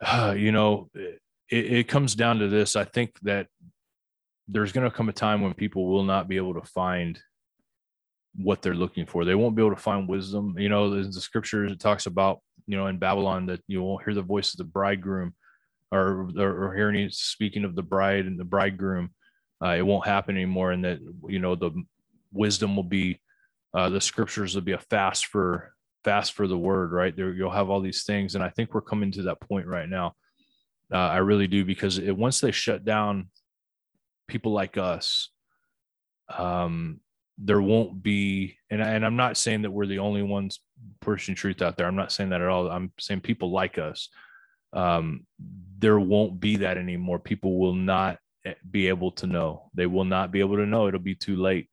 [0.00, 1.18] uh, you know, it,
[1.50, 2.76] it comes down to this.
[2.76, 3.48] I think that
[4.46, 7.20] there's going to come a time when people will not be able to find
[8.36, 9.24] what they're looking for.
[9.24, 10.54] They won't be able to find wisdom.
[10.56, 14.04] You know, in the scriptures it talks about, you know, in Babylon that you won't
[14.04, 15.34] hear the voice of the bridegroom
[15.90, 19.10] or or, or hear any speaking of the bride and the bridegroom.
[19.60, 21.72] Uh, it won't happen anymore, and that you know the
[22.32, 23.20] wisdom will be
[23.74, 27.50] uh, the scriptures will be a fast for fast for the word right there you'll
[27.50, 30.14] have all these things and i think we're coming to that point right now
[30.92, 33.28] uh, i really do because it, once they shut down
[34.26, 35.30] people like us
[36.36, 37.00] um,
[37.38, 40.60] there won't be and, and i'm not saying that we're the only ones
[41.00, 41.86] pushing truth out there.
[41.86, 42.70] I'm not saying that at all.
[42.70, 44.08] I'm saying people like us.
[44.72, 45.26] Um,
[45.78, 47.18] there won't be that anymore.
[47.18, 49.70] People will not eh, be able to know.
[49.74, 50.88] They will not be able to know.
[50.88, 51.68] It'll be too late.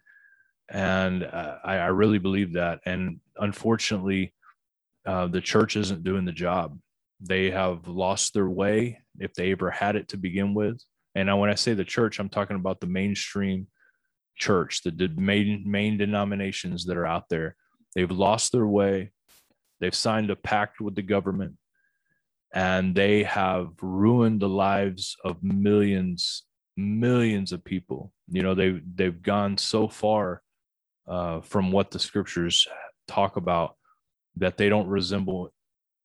[0.69, 2.79] And uh, I, I, really believe that.
[2.85, 4.33] And unfortunately,
[5.05, 6.79] uh, the church isn't doing the job.
[7.19, 10.81] They have lost their way if they ever had it to begin with.
[11.13, 13.67] And when I say the church, I'm talking about the mainstream
[14.35, 17.55] church, the main main denominations that are out there.
[17.95, 19.11] They've lost their way.
[19.79, 21.53] They've signed a pact with the government,
[22.53, 26.43] and they have ruined the lives of millions,
[26.75, 28.11] millions of people.
[28.27, 30.41] You know, they they've gone so far
[31.07, 32.67] uh, from what the scriptures
[33.07, 33.75] talk about
[34.37, 35.51] that they don't resemble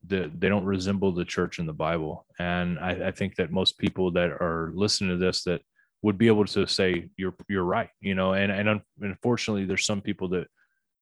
[0.06, 2.26] the they don't resemble the church in the Bible.
[2.38, 5.62] And I, I think that most people that are listening to this that
[6.02, 8.32] would be able to say you're you're right, you know.
[8.32, 10.46] And and unfortunately, there's some people that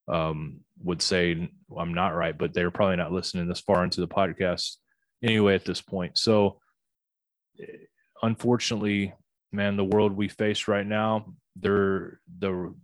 [0.09, 4.09] um, would say I'm not right, but they're probably not listening this far into the
[4.09, 4.77] podcast
[5.23, 6.19] anyway at this point.
[6.19, 6.59] So,
[8.23, 9.15] unfortunately,
[9.53, 12.75] man, the world we face right now, there the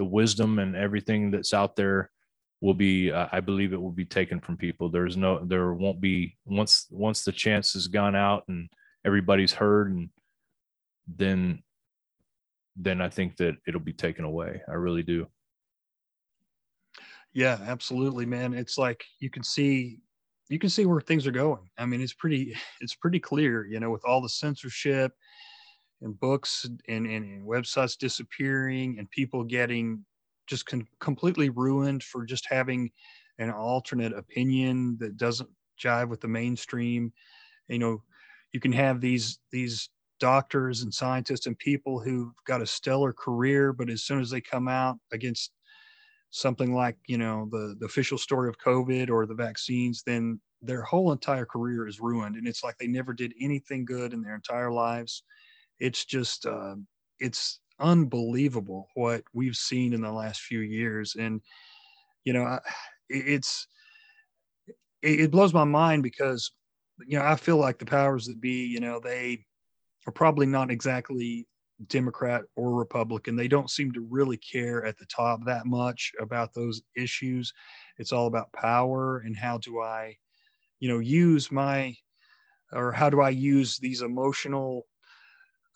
[0.00, 2.10] the wisdom and everything that's out there
[2.62, 4.88] will be uh, i believe it will be taken from people.
[4.88, 8.70] There's no there won't be once once the chance has gone out and
[9.04, 10.08] everybody's heard and
[11.06, 11.62] then
[12.76, 14.62] then i think that it'll be taken away.
[14.66, 15.26] I really do.
[17.34, 18.54] Yeah absolutely man.
[18.54, 19.98] It's like you can see
[20.48, 21.68] you can see where things are going.
[21.76, 25.12] I mean it's pretty it's pretty clear you know with all the censorship
[26.02, 30.04] and books and, and, and websites disappearing and people getting
[30.46, 32.90] just con- completely ruined for just having
[33.38, 35.50] an alternate opinion that doesn't
[35.82, 37.12] jive with the mainstream.
[37.68, 38.02] You know
[38.52, 43.72] you can have these these doctors and scientists and people who've got a stellar career
[43.72, 45.52] but as soon as they come out against
[46.30, 50.82] something like you know the, the official story of covid or the vaccines then their
[50.82, 54.34] whole entire career is ruined and it's like they never did anything good in their
[54.34, 55.24] entire lives
[55.80, 56.76] it's just uh,
[57.18, 61.16] it's unbelievable what we've seen in the last few years.
[61.18, 61.40] And
[62.24, 62.58] you know
[63.08, 63.66] it's
[65.02, 66.52] it blows my mind because
[67.06, 69.42] you know i feel like the powers that be you know they
[70.06, 71.46] are probably not exactly
[71.86, 73.36] democrat or republican.
[73.36, 77.52] They don't seem to really care at the top that much about those issues.
[77.96, 80.16] It's all about power and how do i
[80.78, 81.94] you know use my
[82.72, 84.86] or how do i use these emotional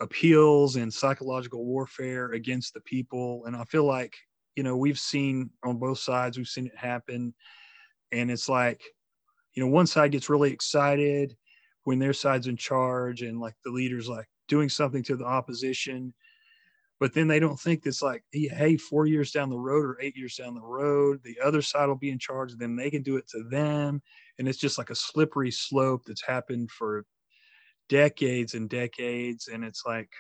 [0.01, 3.45] appeals and psychological warfare against the people.
[3.47, 4.16] And I feel like,
[4.57, 7.34] you know, we've seen on both sides, we've seen it happen.
[8.12, 8.80] And it's like,
[9.55, 11.36] you know, one side gets really excited
[11.84, 16.12] when their side's in charge and like the leader's like doing something to the opposition.
[17.01, 20.16] But then they don't think it's like, hey, four years down the road or eight
[20.16, 22.55] years down the road, the other side will be in charge.
[22.55, 24.01] Then they can do it to them.
[24.38, 27.05] And it's just like a slippery slope that's happened for
[27.89, 29.49] decades and decades.
[29.49, 30.11] And it's like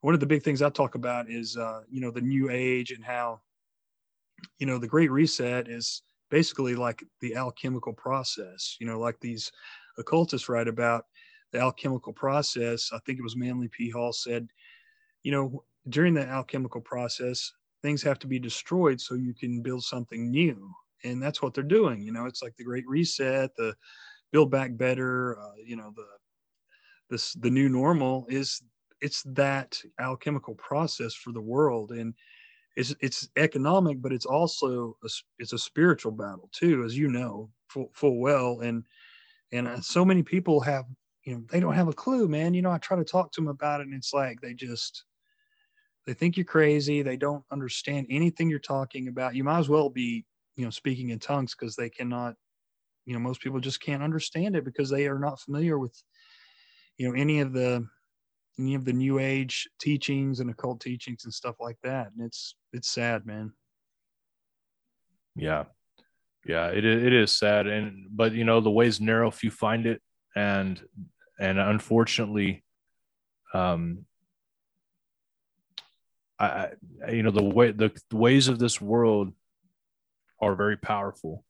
[0.00, 2.90] one of the big things I talk about is, uh, you know, the new age
[2.90, 3.40] and how,
[4.58, 9.52] you know, the Great Reset is basically like the alchemical process, you know, like these
[9.98, 11.04] occultists write about
[11.52, 12.90] the alchemical process.
[12.92, 13.90] I think it was Manly P.
[13.90, 14.48] Hall said,
[15.22, 17.52] you know, during the alchemical process,
[17.82, 20.72] things have to be destroyed so you can build something new.
[21.04, 22.00] And that's what they're doing.
[22.00, 23.74] You know, it's like the Great Reset, the
[24.32, 26.06] build back better, uh, you know, the
[27.12, 28.62] this the new normal is
[29.02, 31.92] it's that alchemical process for the world.
[31.92, 32.14] And
[32.74, 35.08] it's it's economic but it's also a,
[35.38, 38.60] it's a spiritual battle too as you know full, full well.
[38.60, 38.84] And
[39.52, 40.86] and uh, so many people have
[41.24, 42.54] you know they don't have a clue man.
[42.54, 45.04] You know i try to talk to them about it and it's like they just
[46.04, 47.02] they think you're crazy.
[47.02, 49.36] They don't understand anything you're talking about.
[49.36, 50.24] You might as well be
[50.56, 52.34] you know speaking in tongues because they cannot
[53.04, 55.94] you know most people just can't understand it because they are not familiar with
[57.02, 57.84] you know any of the
[58.60, 62.12] any of the new age teachings and occult teachings and stuff like that.
[62.12, 63.52] And it's it's sad man.
[65.34, 65.64] Yeah.
[66.46, 67.66] Yeah it, it is sad.
[67.66, 70.00] And but you know the way's narrow if you find it.
[70.36, 70.80] And
[71.40, 72.62] and unfortunately
[73.52, 74.06] um
[76.38, 76.70] I,
[77.08, 79.32] you know the way the, the ways of this world
[80.40, 81.44] are very powerful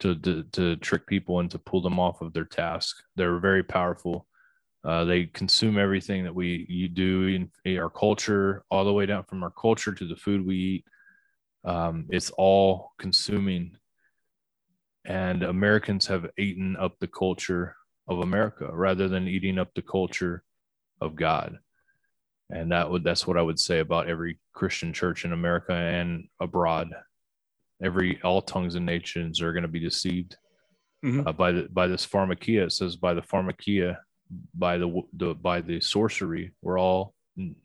[0.00, 2.96] to, to to trick people and to pull them off of their task.
[3.16, 4.26] They're very powerful
[4.84, 7.26] uh, they consume everything that we you do
[7.64, 10.84] in our culture, all the way down from our culture to the food we eat.
[11.64, 13.76] Um, it's all consuming,
[15.04, 17.76] and Americans have eaten up the culture
[18.08, 20.44] of America rather than eating up the culture
[21.00, 21.58] of God.
[22.50, 26.28] And that would that's what I would say about every Christian church in America and
[26.40, 26.90] abroad.
[27.82, 30.36] every all tongues and nations are going to be deceived
[31.04, 31.26] Mhm.
[31.26, 32.66] uh, by the by this pharmakeia.
[32.66, 33.98] It says by the pharmakeia,
[34.54, 37.14] by the the by the sorcery, we're all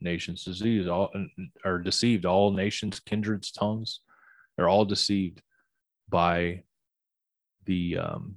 [0.01, 1.11] nations disease, all
[1.63, 2.25] are deceived.
[2.25, 4.01] All nations, kindreds, tongues,
[4.55, 5.41] they're all deceived
[6.09, 6.63] by
[7.65, 8.35] the um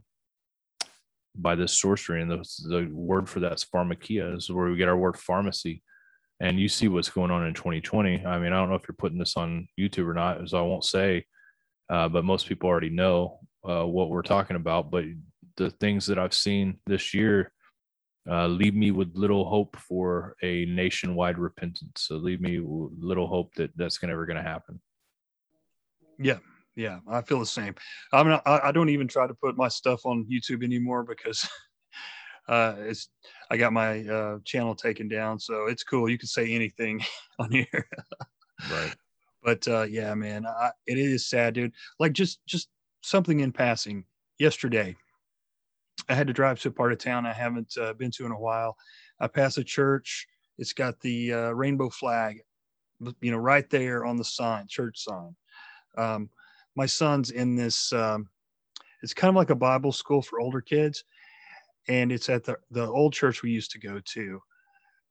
[1.34, 2.20] by this sorcery.
[2.20, 5.82] And the, the word for that's pharmakeia this is where we get our word pharmacy.
[6.40, 8.96] And you see what's going on in 2020 i mean i don't know if you're
[8.98, 11.24] putting this on youtube or not so i won't say
[11.88, 14.90] uh, but most people already know uh, what we're talking about.
[14.90, 15.04] But
[15.56, 17.52] the things that i've seen this year
[18.30, 23.54] uh, leave me with little hope for a nationwide repentance so leave me little hope
[23.54, 24.80] that that's gonna ever going to happen
[26.18, 26.38] Yeah,
[26.76, 27.74] yeah, I feel the same.
[28.12, 31.46] I mean, I, I don't even try to put my stuff on YouTube anymore because
[32.48, 33.08] uh, it's
[33.50, 36.08] I got my uh, channel taken down, so it's cool.
[36.08, 37.02] You can say anything
[37.38, 37.88] on here.
[38.70, 38.94] right
[39.42, 41.72] but uh, yeah, man, I, it is sad, dude.
[41.98, 42.68] Like just just
[43.02, 44.04] something in passing.
[44.38, 44.96] Yesterday,
[46.09, 48.32] I had to drive to a part of town I haven't uh, been to in
[48.32, 48.76] a while.
[49.20, 50.26] I pass a church.
[50.59, 52.42] It's got the uh, rainbow flag,
[53.20, 55.34] you know, right there on the sign, church sign.
[55.96, 56.30] Um,
[56.74, 57.92] my son's in this.
[57.92, 58.28] Um,
[59.03, 61.05] it's kind of like a Bible school for older kids,
[61.88, 64.40] and it's at the the old church we used to go to.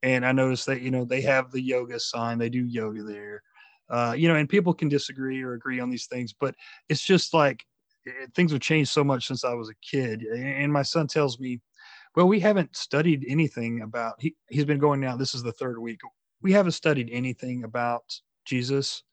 [0.03, 2.37] And I noticed that you know they have the yoga sign.
[2.37, 3.43] They do yoga there
[3.91, 6.55] uh, you know, and people can disagree or agree on these things, but
[6.87, 7.65] it's just like
[8.07, 10.23] eh, things have changed so much since I was a kid.
[10.23, 11.61] And my son tells me,
[12.15, 15.79] well, we haven't studied anything about, he, he's been going now, this is the third
[15.79, 15.99] week.
[16.41, 18.03] We haven't studied anything about
[18.45, 19.03] Jesus.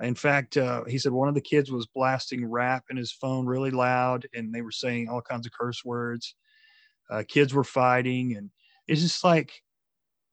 [0.00, 3.46] In fact, uh, he said one of the kids was blasting rap in his phone
[3.46, 6.34] really loud and they were saying all kinds of curse words.
[7.10, 8.36] Uh, kids were fighting.
[8.36, 8.50] And
[8.88, 9.52] it's just like,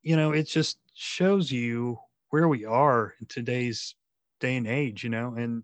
[0.02, 1.98] you know, it just shows you
[2.30, 3.94] where we are in today's
[4.40, 5.62] day and age, you know, and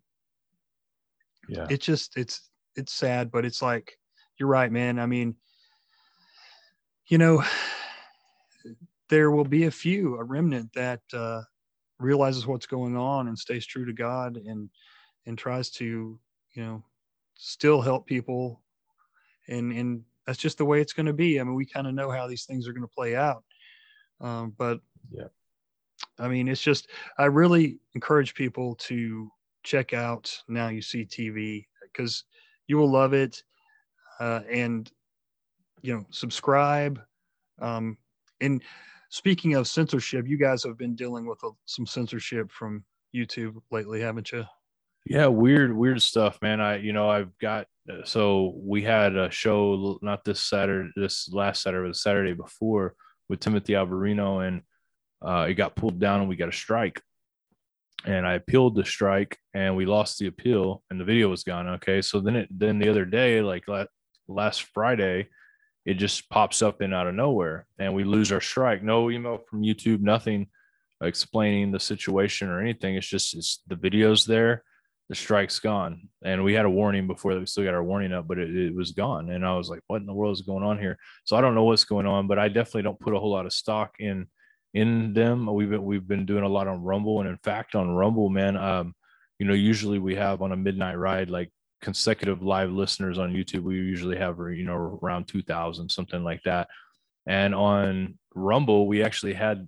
[1.48, 3.98] yeah it's just it's it's sad, but it's like
[4.38, 4.98] you're right, man.
[4.98, 5.36] I mean,
[7.08, 7.42] you know,
[9.08, 11.42] there will be a few, a remnant that uh,
[11.98, 14.70] realizes what's going on and stays true to God and
[15.26, 16.18] and tries to,
[16.54, 16.84] you know,
[17.34, 18.62] still help people,
[19.48, 21.40] and and that's just the way it's going to be.
[21.40, 23.44] I mean, we kind of know how these things are going to play out,
[24.20, 24.80] um, but
[25.10, 25.28] Yeah.
[26.18, 29.30] I mean, it's just I really encourage people to
[29.66, 32.24] check out Now You See TV because
[32.68, 33.42] you will love it,
[34.20, 34.90] uh, and
[35.82, 37.00] you know, subscribe.
[37.60, 37.98] Um,
[38.40, 38.62] and
[39.10, 44.00] speaking of censorship, you guys have been dealing with uh, some censorship from YouTube lately,
[44.00, 44.44] haven't you?
[45.04, 46.60] Yeah, weird, weird stuff, man.
[46.60, 51.28] I, you know, I've got uh, so we had a show not this Saturday, this
[51.32, 52.94] last Saturday, but Saturday before
[53.28, 54.62] with Timothy Alberino, and
[55.22, 57.00] uh, it got pulled down, and we got a strike.
[58.04, 61.66] And I appealed the strike, and we lost the appeal, and the video was gone.
[61.68, 63.86] Okay, so then it, then the other day, like la-
[64.28, 65.28] last Friday,
[65.84, 68.82] it just pops up in out of nowhere, and we lose our strike.
[68.82, 70.48] No email from YouTube, nothing
[71.02, 72.96] explaining the situation or anything.
[72.96, 74.62] It's just it's the video's there
[75.08, 76.08] the strike's gone.
[76.24, 78.74] And we had a warning before we still got our warning up, but it, it,
[78.74, 79.30] was gone.
[79.30, 80.98] And I was like, what in the world is going on here?
[81.24, 83.46] So I don't know what's going on, but I definitely don't put a whole lot
[83.46, 84.26] of stock in
[84.76, 85.46] in them.
[85.46, 87.20] We've been we've been doing a lot on Rumble.
[87.20, 88.94] And in fact, on Rumble, man, um,
[89.38, 91.50] you know, usually we have on a midnight ride like
[91.80, 93.62] consecutive live listeners on YouTube.
[93.62, 96.68] We usually have you know around two thousand, something like that.
[97.26, 99.66] And on Rumble, we actually had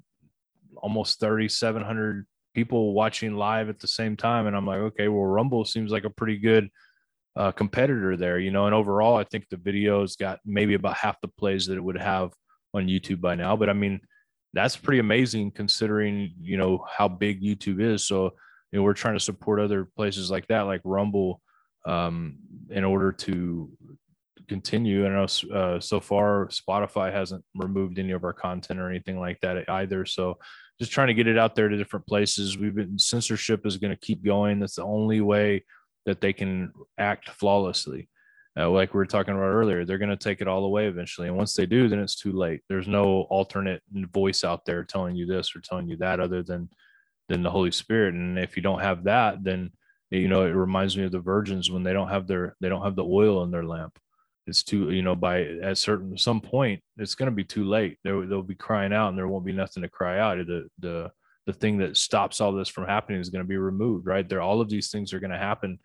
[0.77, 5.07] almost thirty seven hundred people watching live at the same time and i'm like okay
[5.07, 6.69] well rumble seems like a pretty good
[7.37, 11.21] uh, competitor there you know and overall i think the videos got maybe about half
[11.21, 12.33] the plays that it would have
[12.75, 14.01] on youtube by now but i mean
[14.55, 18.25] that's pretty amazing considering you know how big youtube is so
[18.73, 21.41] you know we're trying to support other places like that like rumble
[21.87, 22.37] um,
[22.71, 23.71] in order to
[24.49, 29.21] continue i know uh, so far spotify hasn't removed any of our content or anything
[29.21, 30.39] like that either so
[30.79, 32.57] just trying to get it out there to different places.
[32.57, 34.61] We've been censorship is going to keep going.
[34.61, 35.65] That's the only way
[36.07, 38.09] that they can act flawlessly.
[38.59, 41.29] Uh, like we were talking about earlier, they're going to take it all away eventually.
[41.29, 42.63] And once they do, then it's too late.
[42.69, 46.69] There's no alternate voice out there telling you this or telling you that other than
[47.29, 48.15] than the Holy Spirit.
[48.15, 49.71] And if you don't have that, then
[50.11, 52.85] you know it reminds me of the virgins when they don't have their they don't
[52.85, 53.99] have the oil in their lamp
[54.47, 57.99] it's too you know by at certain some point it's going to be too late
[58.05, 61.11] they, they'll be crying out and there won't be nothing to cry out the the
[61.47, 64.41] the thing that stops all this from happening is going to be removed right there
[64.41, 65.79] all of these things are going to happen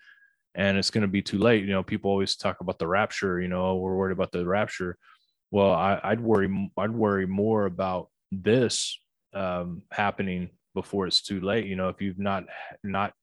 [0.56, 3.42] and it's going to be too late you know people always talk about the rapture
[3.42, 4.98] you know we're worried about the rapture
[5.52, 9.00] well I, i'd worry i'd worry more about this
[9.34, 12.46] um, happening before it's too late you know if you've not
[12.84, 13.14] not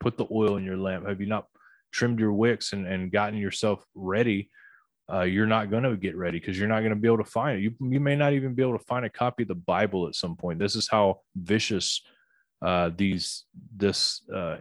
[0.00, 1.46] put the oil in your lamp have you not
[1.94, 4.50] trimmed your wicks and, and gotten yourself ready,
[5.12, 7.24] uh, you're not going to get ready because you're not going to be able to
[7.24, 7.62] find it.
[7.62, 10.16] You, you may not even be able to find a copy of the Bible at
[10.16, 10.58] some point.
[10.58, 12.02] This is how vicious
[12.62, 13.44] uh, these
[13.76, 14.56] this uh,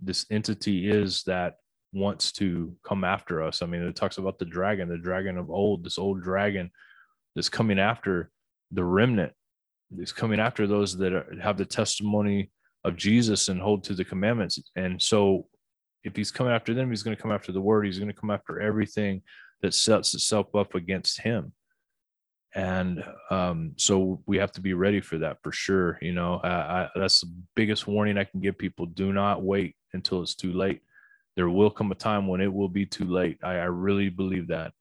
[0.00, 1.56] this entity is that
[1.92, 3.62] wants to come after us.
[3.62, 6.70] I mean, it talks about the dragon, the dragon of old, this old dragon
[7.34, 8.30] that's coming after
[8.72, 9.32] the remnant.
[9.98, 12.50] Is coming after those that are, have the testimony
[12.84, 14.60] of Jesus and hold to the commandments.
[14.76, 15.46] And so,
[16.04, 17.86] if he's coming after them, he's going to come after the word.
[17.86, 19.22] He's going to come after everything
[19.62, 21.52] that sets itself up against him.
[22.54, 25.98] And um, so we have to be ready for that for sure.
[26.00, 28.86] You know, I, that's the biggest warning I can give people.
[28.86, 30.80] Do not wait until it's too late.
[31.36, 33.38] There will come a time when it will be too late.
[33.42, 34.72] I, I really believe that.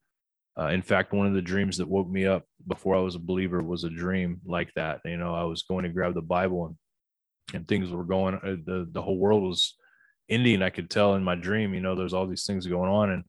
[0.60, 3.20] Uh, in fact, one of the dreams that woke me up before I was a
[3.20, 5.02] believer was a dream like that.
[5.06, 6.76] You know, I was going to grab the Bible and,
[7.54, 9.76] and things were going, uh, the, the whole world was
[10.30, 10.64] ending.
[10.64, 13.12] I could tell in my dream, you know, there's all these things going on.
[13.12, 13.24] And,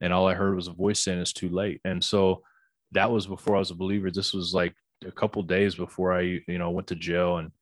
[0.00, 1.80] and all I heard was a voice saying it's too late.
[1.84, 2.42] And so
[2.92, 4.10] that was before I was a believer.
[4.10, 4.74] This was like
[5.06, 7.52] a couple days before I, you know, went to jail and,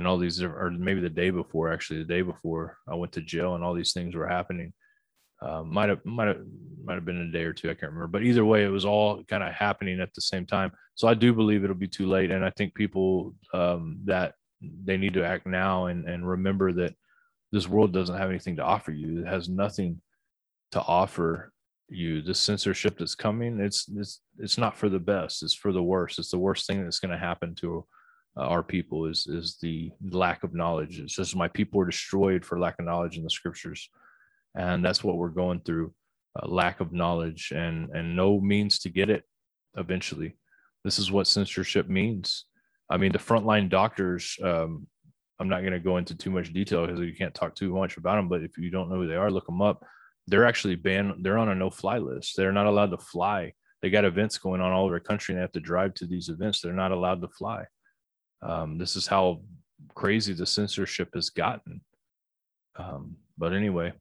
[0.00, 3.20] and all these, or maybe the day before, actually, the day before I went to
[3.20, 4.72] jail and all these things were happening
[5.42, 6.40] um, might have might have
[6.84, 7.70] might have been a day or two.
[7.70, 10.46] I can't remember, but either way, it was all kind of happening at the same
[10.46, 10.72] time.
[10.94, 14.96] So I do believe it'll be too late, and I think people um, that they
[14.96, 16.94] need to act now and and remember that
[17.52, 19.20] this world doesn't have anything to offer you.
[19.20, 20.00] It has nothing
[20.72, 21.52] to offer
[21.88, 22.22] you.
[22.22, 25.42] The censorship that's coming, it's it's it's not for the best.
[25.42, 26.18] It's for the worst.
[26.18, 27.86] It's the worst thing that's going to happen to
[28.36, 31.00] uh, our people is is the lack of knowledge.
[31.00, 33.88] It's just my people are destroyed for lack of knowledge in the scriptures.
[34.54, 35.92] And that's what we're going through
[36.40, 39.24] uh, lack of knowledge and and no means to get it
[39.76, 40.36] eventually.
[40.84, 42.46] This is what censorship means.
[42.88, 44.86] I mean the frontline doctors um,
[45.38, 47.96] i'm not going to go into too much detail because you can't talk too much
[47.96, 49.84] about them but if you don't know who they are look them up.
[50.26, 52.36] They're actually banned they're on a no fly list.
[52.36, 53.52] They're not allowed to fly.
[53.82, 56.06] They got events going on all over the country and they have to drive to
[56.06, 56.60] these events.
[56.60, 57.64] They're not allowed to fly
[58.42, 59.40] um, this is how
[59.94, 61.80] crazy the censorship has gotten.
[62.76, 63.92] Um, but anyway.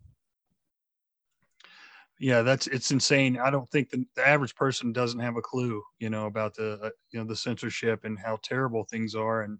[2.19, 3.37] Yeah that's it's insane.
[3.37, 6.73] I don't think the, the, average person doesn't have a clue you know about the
[6.83, 9.43] uh, you know the censorship and how terrible things are.
[9.43, 9.57] And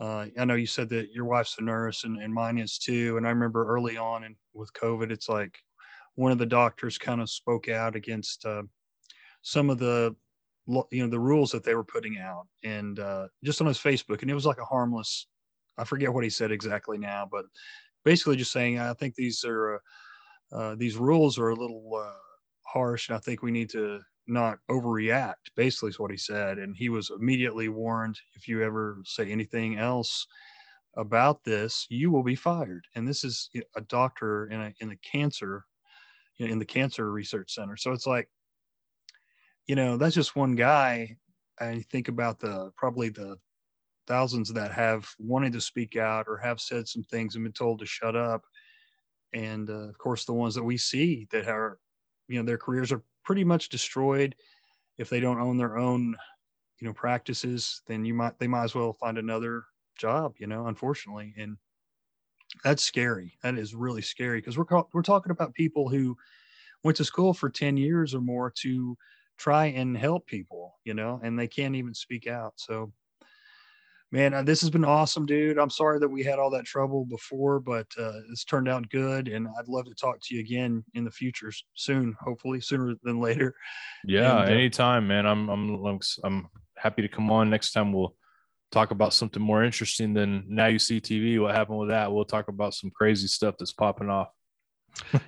[0.00, 3.16] uh, i know you said that your wife's a nurse and, and mine is too.
[3.16, 5.58] And i remember early on and with covid it's like
[6.14, 8.62] one of the doctors kind of spoke out against uh,
[9.42, 10.14] some of the
[10.90, 14.22] you know the rules that they were putting out and uh, just on his facebook
[14.22, 15.26] and it was like a harmless
[15.78, 17.46] i forget what he said exactly now but
[18.04, 19.78] basically just saying i think these are uh,
[20.52, 22.12] uh, these rules are a little uh,
[22.62, 25.50] harsh, and I think we need to not overreact.
[25.56, 29.78] Basically, is what he said, and he was immediately warned: if you ever say anything
[29.78, 30.26] else
[30.96, 32.84] about this, you will be fired.
[32.94, 35.64] And this is a doctor in a in the cancer
[36.38, 37.76] in the cancer research center.
[37.76, 38.28] So it's like,
[39.68, 41.16] you know, that's just one guy.
[41.60, 43.36] I think about the probably the
[44.06, 47.78] thousands that have wanted to speak out or have said some things and been told
[47.80, 48.42] to shut up.
[49.34, 51.78] And uh, of course the ones that we see that are
[52.28, 54.34] you know their careers are pretty much destroyed.
[54.96, 56.16] If they don't own their own
[56.80, 59.64] you know practices then you might they might as well find another
[59.98, 61.34] job you know unfortunately.
[61.36, 61.58] And
[62.64, 63.34] that's scary.
[63.42, 66.16] That is really scary because we're we're talking about people who
[66.84, 68.96] went to school for 10 years or more to
[69.38, 72.92] try and help people you know and they can't even speak out so
[74.10, 75.58] man, uh, this has been awesome, dude.
[75.58, 79.28] I'm sorry that we had all that trouble before, but uh, it's turned out good.
[79.28, 83.20] And I'd love to talk to you again in the future soon, hopefully sooner than
[83.20, 83.54] later.
[84.04, 85.26] Yeah, and, uh, anytime, man.
[85.26, 87.92] I'm, I'm, I'm happy to come on next time.
[87.92, 88.14] We'll
[88.70, 91.40] talk about something more interesting than now you see TV.
[91.40, 92.12] What happened with that?
[92.12, 94.28] We'll talk about some crazy stuff that's popping off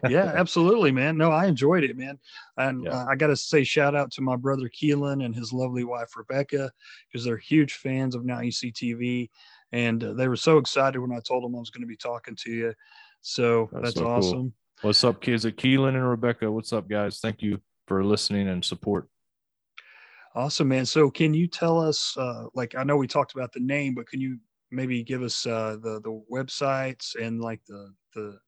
[0.08, 1.16] yeah, absolutely, man.
[1.16, 2.18] No, I enjoyed it, man.
[2.56, 3.02] And yeah.
[3.02, 6.16] uh, I got to say, shout out to my brother Keelan and his lovely wife
[6.16, 6.70] Rebecca,
[7.08, 9.30] because they're huge fans of Now You See TV,
[9.72, 11.96] and uh, they were so excited when I told them I was going to be
[11.96, 12.74] talking to you.
[13.22, 14.32] So that's, that's so awesome.
[14.32, 14.52] Cool.
[14.82, 15.44] What's up, kids?
[15.44, 16.50] At Keelan and Rebecca.
[16.50, 17.20] What's up, guys?
[17.20, 19.08] Thank you for listening and support.
[20.34, 20.86] Awesome, man.
[20.86, 24.08] So, can you tell us, uh, like, I know we talked about the name, but
[24.08, 24.38] can you
[24.70, 28.38] maybe give us uh, the the websites and like the the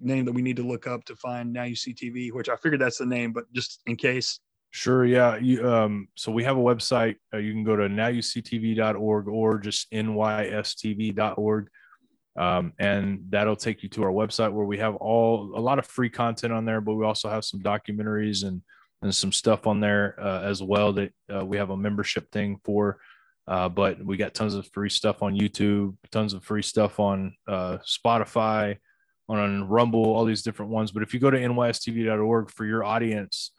[0.00, 2.56] name that we need to look up to find Now You See TV, which I
[2.56, 4.40] figured that's the name, but just in case.
[4.72, 5.04] Sure.
[5.04, 5.36] Yeah.
[5.36, 7.16] You, um, so we have a website.
[7.34, 11.68] Uh, you can go to nowyouseetv.org or just nystv.org.
[12.36, 15.86] Um, and that'll take you to our website where we have all a lot of
[15.86, 18.62] free content on there, but we also have some documentaries and,
[19.02, 22.60] and some stuff on there uh, as well that uh, we have a membership thing
[22.64, 22.98] for.
[23.48, 27.34] Uh, but we got tons of free stuff on YouTube, tons of free stuff on
[27.48, 28.76] uh, Spotify,
[29.38, 30.90] on Rumble, all these different ones.
[30.90, 33.52] But if you go to nystv.org for your audience,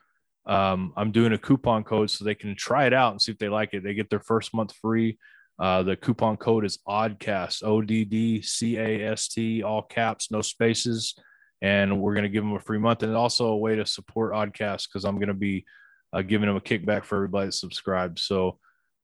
[0.45, 3.37] um, I'm doing a coupon code so they can try it out and see if
[3.37, 3.83] they like it.
[3.83, 5.17] They get their first month free.
[5.59, 10.31] Uh, the coupon code is ODDCAST, O D D C A S T, all caps,
[10.31, 11.15] no spaces.
[11.61, 14.33] And we're going to give them a free month and also a way to support
[14.33, 15.63] Oddcast because I'm going to be
[16.11, 18.23] uh, giving them a kickback for everybody that subscribes.
[18.23, 18.57] So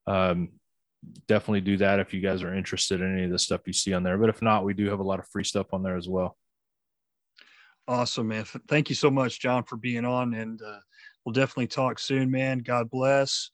[0.07, 0.49] um,
[1.27, 3.93] definitely do that if you guys are interested in any of the stuff you see
[3.93, 4.17] on there.
[4.17, 6.35] But if not, we do have a lot of free stuff on there as well.
[7.87, 8.45] Awesome, man.
[8.67, 10.33] Thank you so much, Jon, for being on.
[10.33, 10.79] And uh,
[11.23, 12.59] we'll definitely talk soon, man.
[12.59, 13.49] God bless.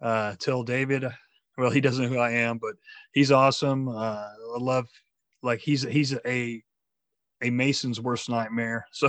[0.00, 1.04] Uh, tell David,
[1.56, 2.74] well, he doesn't know who I am, but
[3.12, 3.88] he's awesome.
[3.88, 3.92] Uh,
[4.56, 4.86] I love,
[5.42, 6.62] like, he's he's a
[7.42, 8.86] a Mason's worst nightmare.
[8.92, 9.08] So,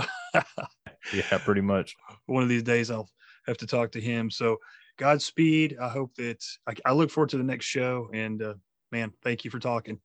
[1.12, 1.96] yeah, pretty much.
[2.26, 3.08] One of these days, I'll
[3.46, 4.30] have to talk to him.
[4.30, 4.58] So,
[4.98, 5.76] Godspeed.
[5.80, 8.10] I hope that I, I look forward to the next show.
[8.12, 8.54] And uh,
[8.92, 9.98] man, thank you for talking.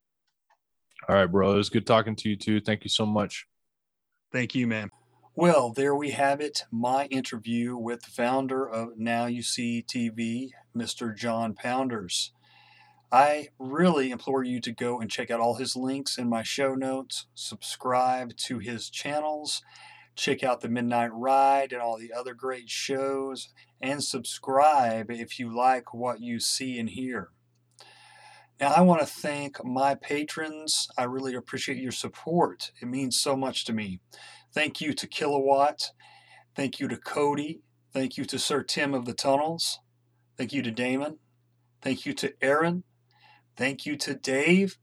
[1.09, 1.51] All right, bro.
[1.53, 2.61] It was good talking to you too.
[2.61, 3.45] Thank you so much.
[4.33, 4.89] Thank you, man.
[5.35, 6.63] Well, there we have it.
[6.71, 11.15] My interview with the founder of Now You See TV, Mr.
[11.15, 12.31] Jon Pounders.
[13.11, 16.73] I really implore you to go and check out all his links in my show
[16.73, 19.61] notes, subscribe to his channels,
[20.15, 25.55] check out the Midnight Ride and all the other great shows, and subscribe if you
[25.55, 27.29] like what you see and hear.
[28.59, 30.87] Now, I want to thank my patrons.
[30.97, 32.71] I really appreciate your support.
[32.81, 33.99] It means so much to me.
[34.53, 35.91] Thank you to Kilowatt.
[36.55, 37.61] Thank you to Cody.
[37.91, 39.79] Thank you to Sir Tim of the Tunnels.
[40.37, 41.17] Thank you to Damon.
[41.81, 42.83] Thank you to Aaron.
[43.57, 44.77] Thank you to Dave.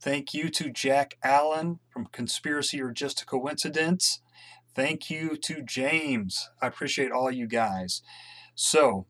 [0.00, 4.20] Thank you to Jack Allen from Conspiracy or Just a Coincidence.
[4.74, 6.50] Thank you to James.
[6.60, 8.02] I appreciate all you guys.
[8.54, 9.06] So,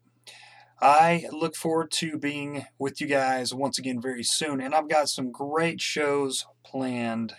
[0.80, 4.60] I look forward to being with you guys once again very soon.
[4.60, 7.34] And I've got some great shows planned,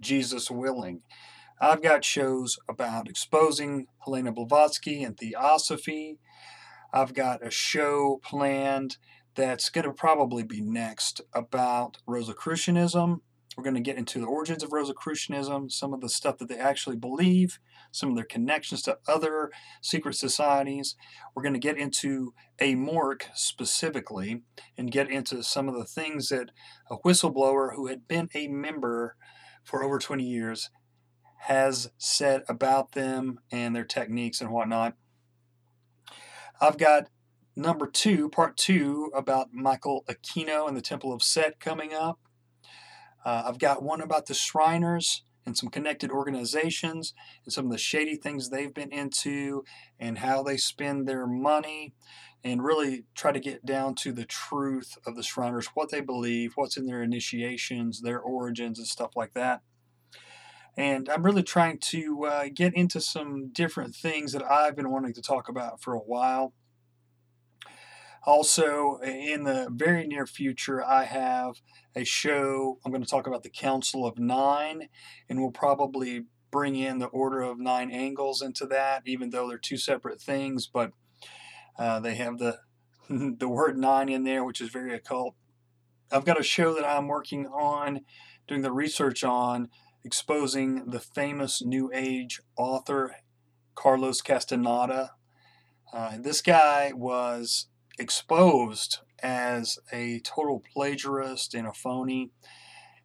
[0.00, 1.00] Jesus willing.
[1.60, 6.18] I've got shows about exposing Helena Blavatsky and Theosophy.
[6.92, 8.98] I've got a show planned
[9.34, 13.22] that's going to probably be next about Rosicrucianism.
[13.56, 16.58] We're going to get into the origins of Rosicrucianism, some of the stuff that they
[16.58, 17.58] actually believe,
[17.92, 19.50] some of their connections to other
[19.80, 20.96] secret societies.
[21.34, 24.42] We're going to get into Amorc specifically
[24.76, 26.50] and get into some of the things that
[26.90, 29.16] a whistleblower who had been a member
[29.62, 30.70] for over 20 years
[31.44, 34.94] has said about them and their techniques and whatnot.
[36.60, 37.08] I've got
[37.56, 42.18] number two, part two, about Michael Aquino and the Temple of Set coming up.
[43.24, 47.14] Uh, I've got one about the Shriners and some connected organizations
[47.44, 49.64] and some of the shady things they've been into
[49.98, 51.94] and how they spend their money
[52.42, 56.52] and really try to get down to the truth of the Shriners, what they believe,
[56.54, 59.62] what's in their initiations, their origins, and stuff like that.
[60.76, 65.14] And I'm really trying to uh, get into some different things that I've been wanting
[65.14, 66.52] to talk about for a while.
[68.26, 71.60] Also, in the very near future, I have
[71.94, 72.78] a show.
[72.84, 74.88] I'm going to talk about the Council of Nine,
[75.28, 79.58] and we'll probably bring in the Order of Nine Angles into that, even though they're
[79.58, 80.66] two separate things.
[80.66, 80.92] But
[81.78, 82.58] uh, they have the
[83.10, 85.34] the word nine in there, which is very occult.
[86.10, 88.00] I've got a show that I'm working on,
[88.46, 89.68] doing the research on,
[90.04, 93.16] exposing the famous New Age author
[93.74, 95.12] Carlos Castaneda.
[95.92, 97.66] Uh, this guy was
[97.98, 102.30] exposed as a total plagiarist and a phony.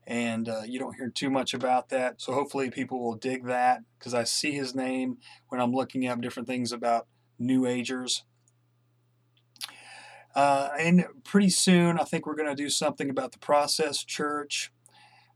[0.07, 2.19] And uh, you don't hear too much about that.
[2.19, 5.17] So hopefully people will dig that because I see his name
[5.49, 7.07] when I'm looking up different things about
[7.37, 8.23] New Agers.
[10.35, 14.71] Uh, and pretty soon, I think we're going to do something about the Process Church.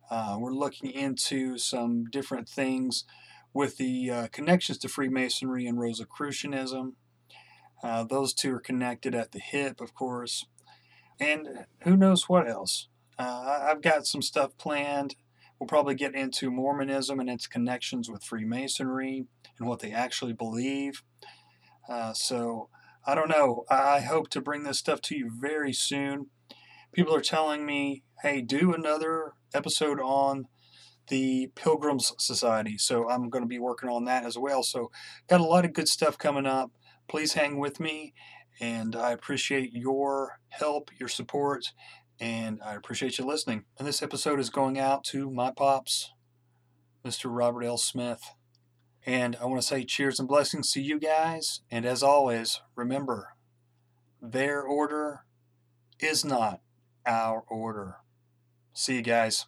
[0.10, 3.06] Uh, we're looking into some different things
[3.54, 6.96] with the uh, connections to Freemasonry and Rosicrucianism.
[7.84, 10.46] Uh, those two are connected at the hip, of course.
[11.20, 12.88] And who knows what else.
[13.20, 15.16] Uh, I've got some stuff planned.
[15.60, 19.26] We'll probably get into Mormonism and its connections with Freemasonry
[19.60, 21.04] and what they actually believe.
[21.88, 22.70] Uh, so
[23.06, 23.66] I don't know.
[23.70, 26.28] I hope to bring this stuff to you very soon.
[26.94, 30.48] People are telling me, hey, do another episode on
[31.10, 32.78] the Pilgrims Society.
[32.78, 34.64] So I'm going to be working on that as well.
[34.64, 34.90] So
[35.28, 36.72] got a lot of good stuff coming up.
[37.14, 38.16] Please hang with me,
[38.60, 41.72] and I appreciate your help, your support,
[42.20, 43.66] and I appreciate you listening.
[43.78, 46.12] And this episode is going out to my pops,
[47.06, 47.26] Mr.
[47.26, 47.78] Robert L.
[47.78, 48.24] Smith.
[49.06, 51.62] And I want to say cheers and blessings to you guys.
[51.70, 53.36] And as always, remember,
[54.20, 55.26] their order
[56.00, 56.62] is not
[57.06, 57.98] our order.
[58.74, 59.46] See you guys.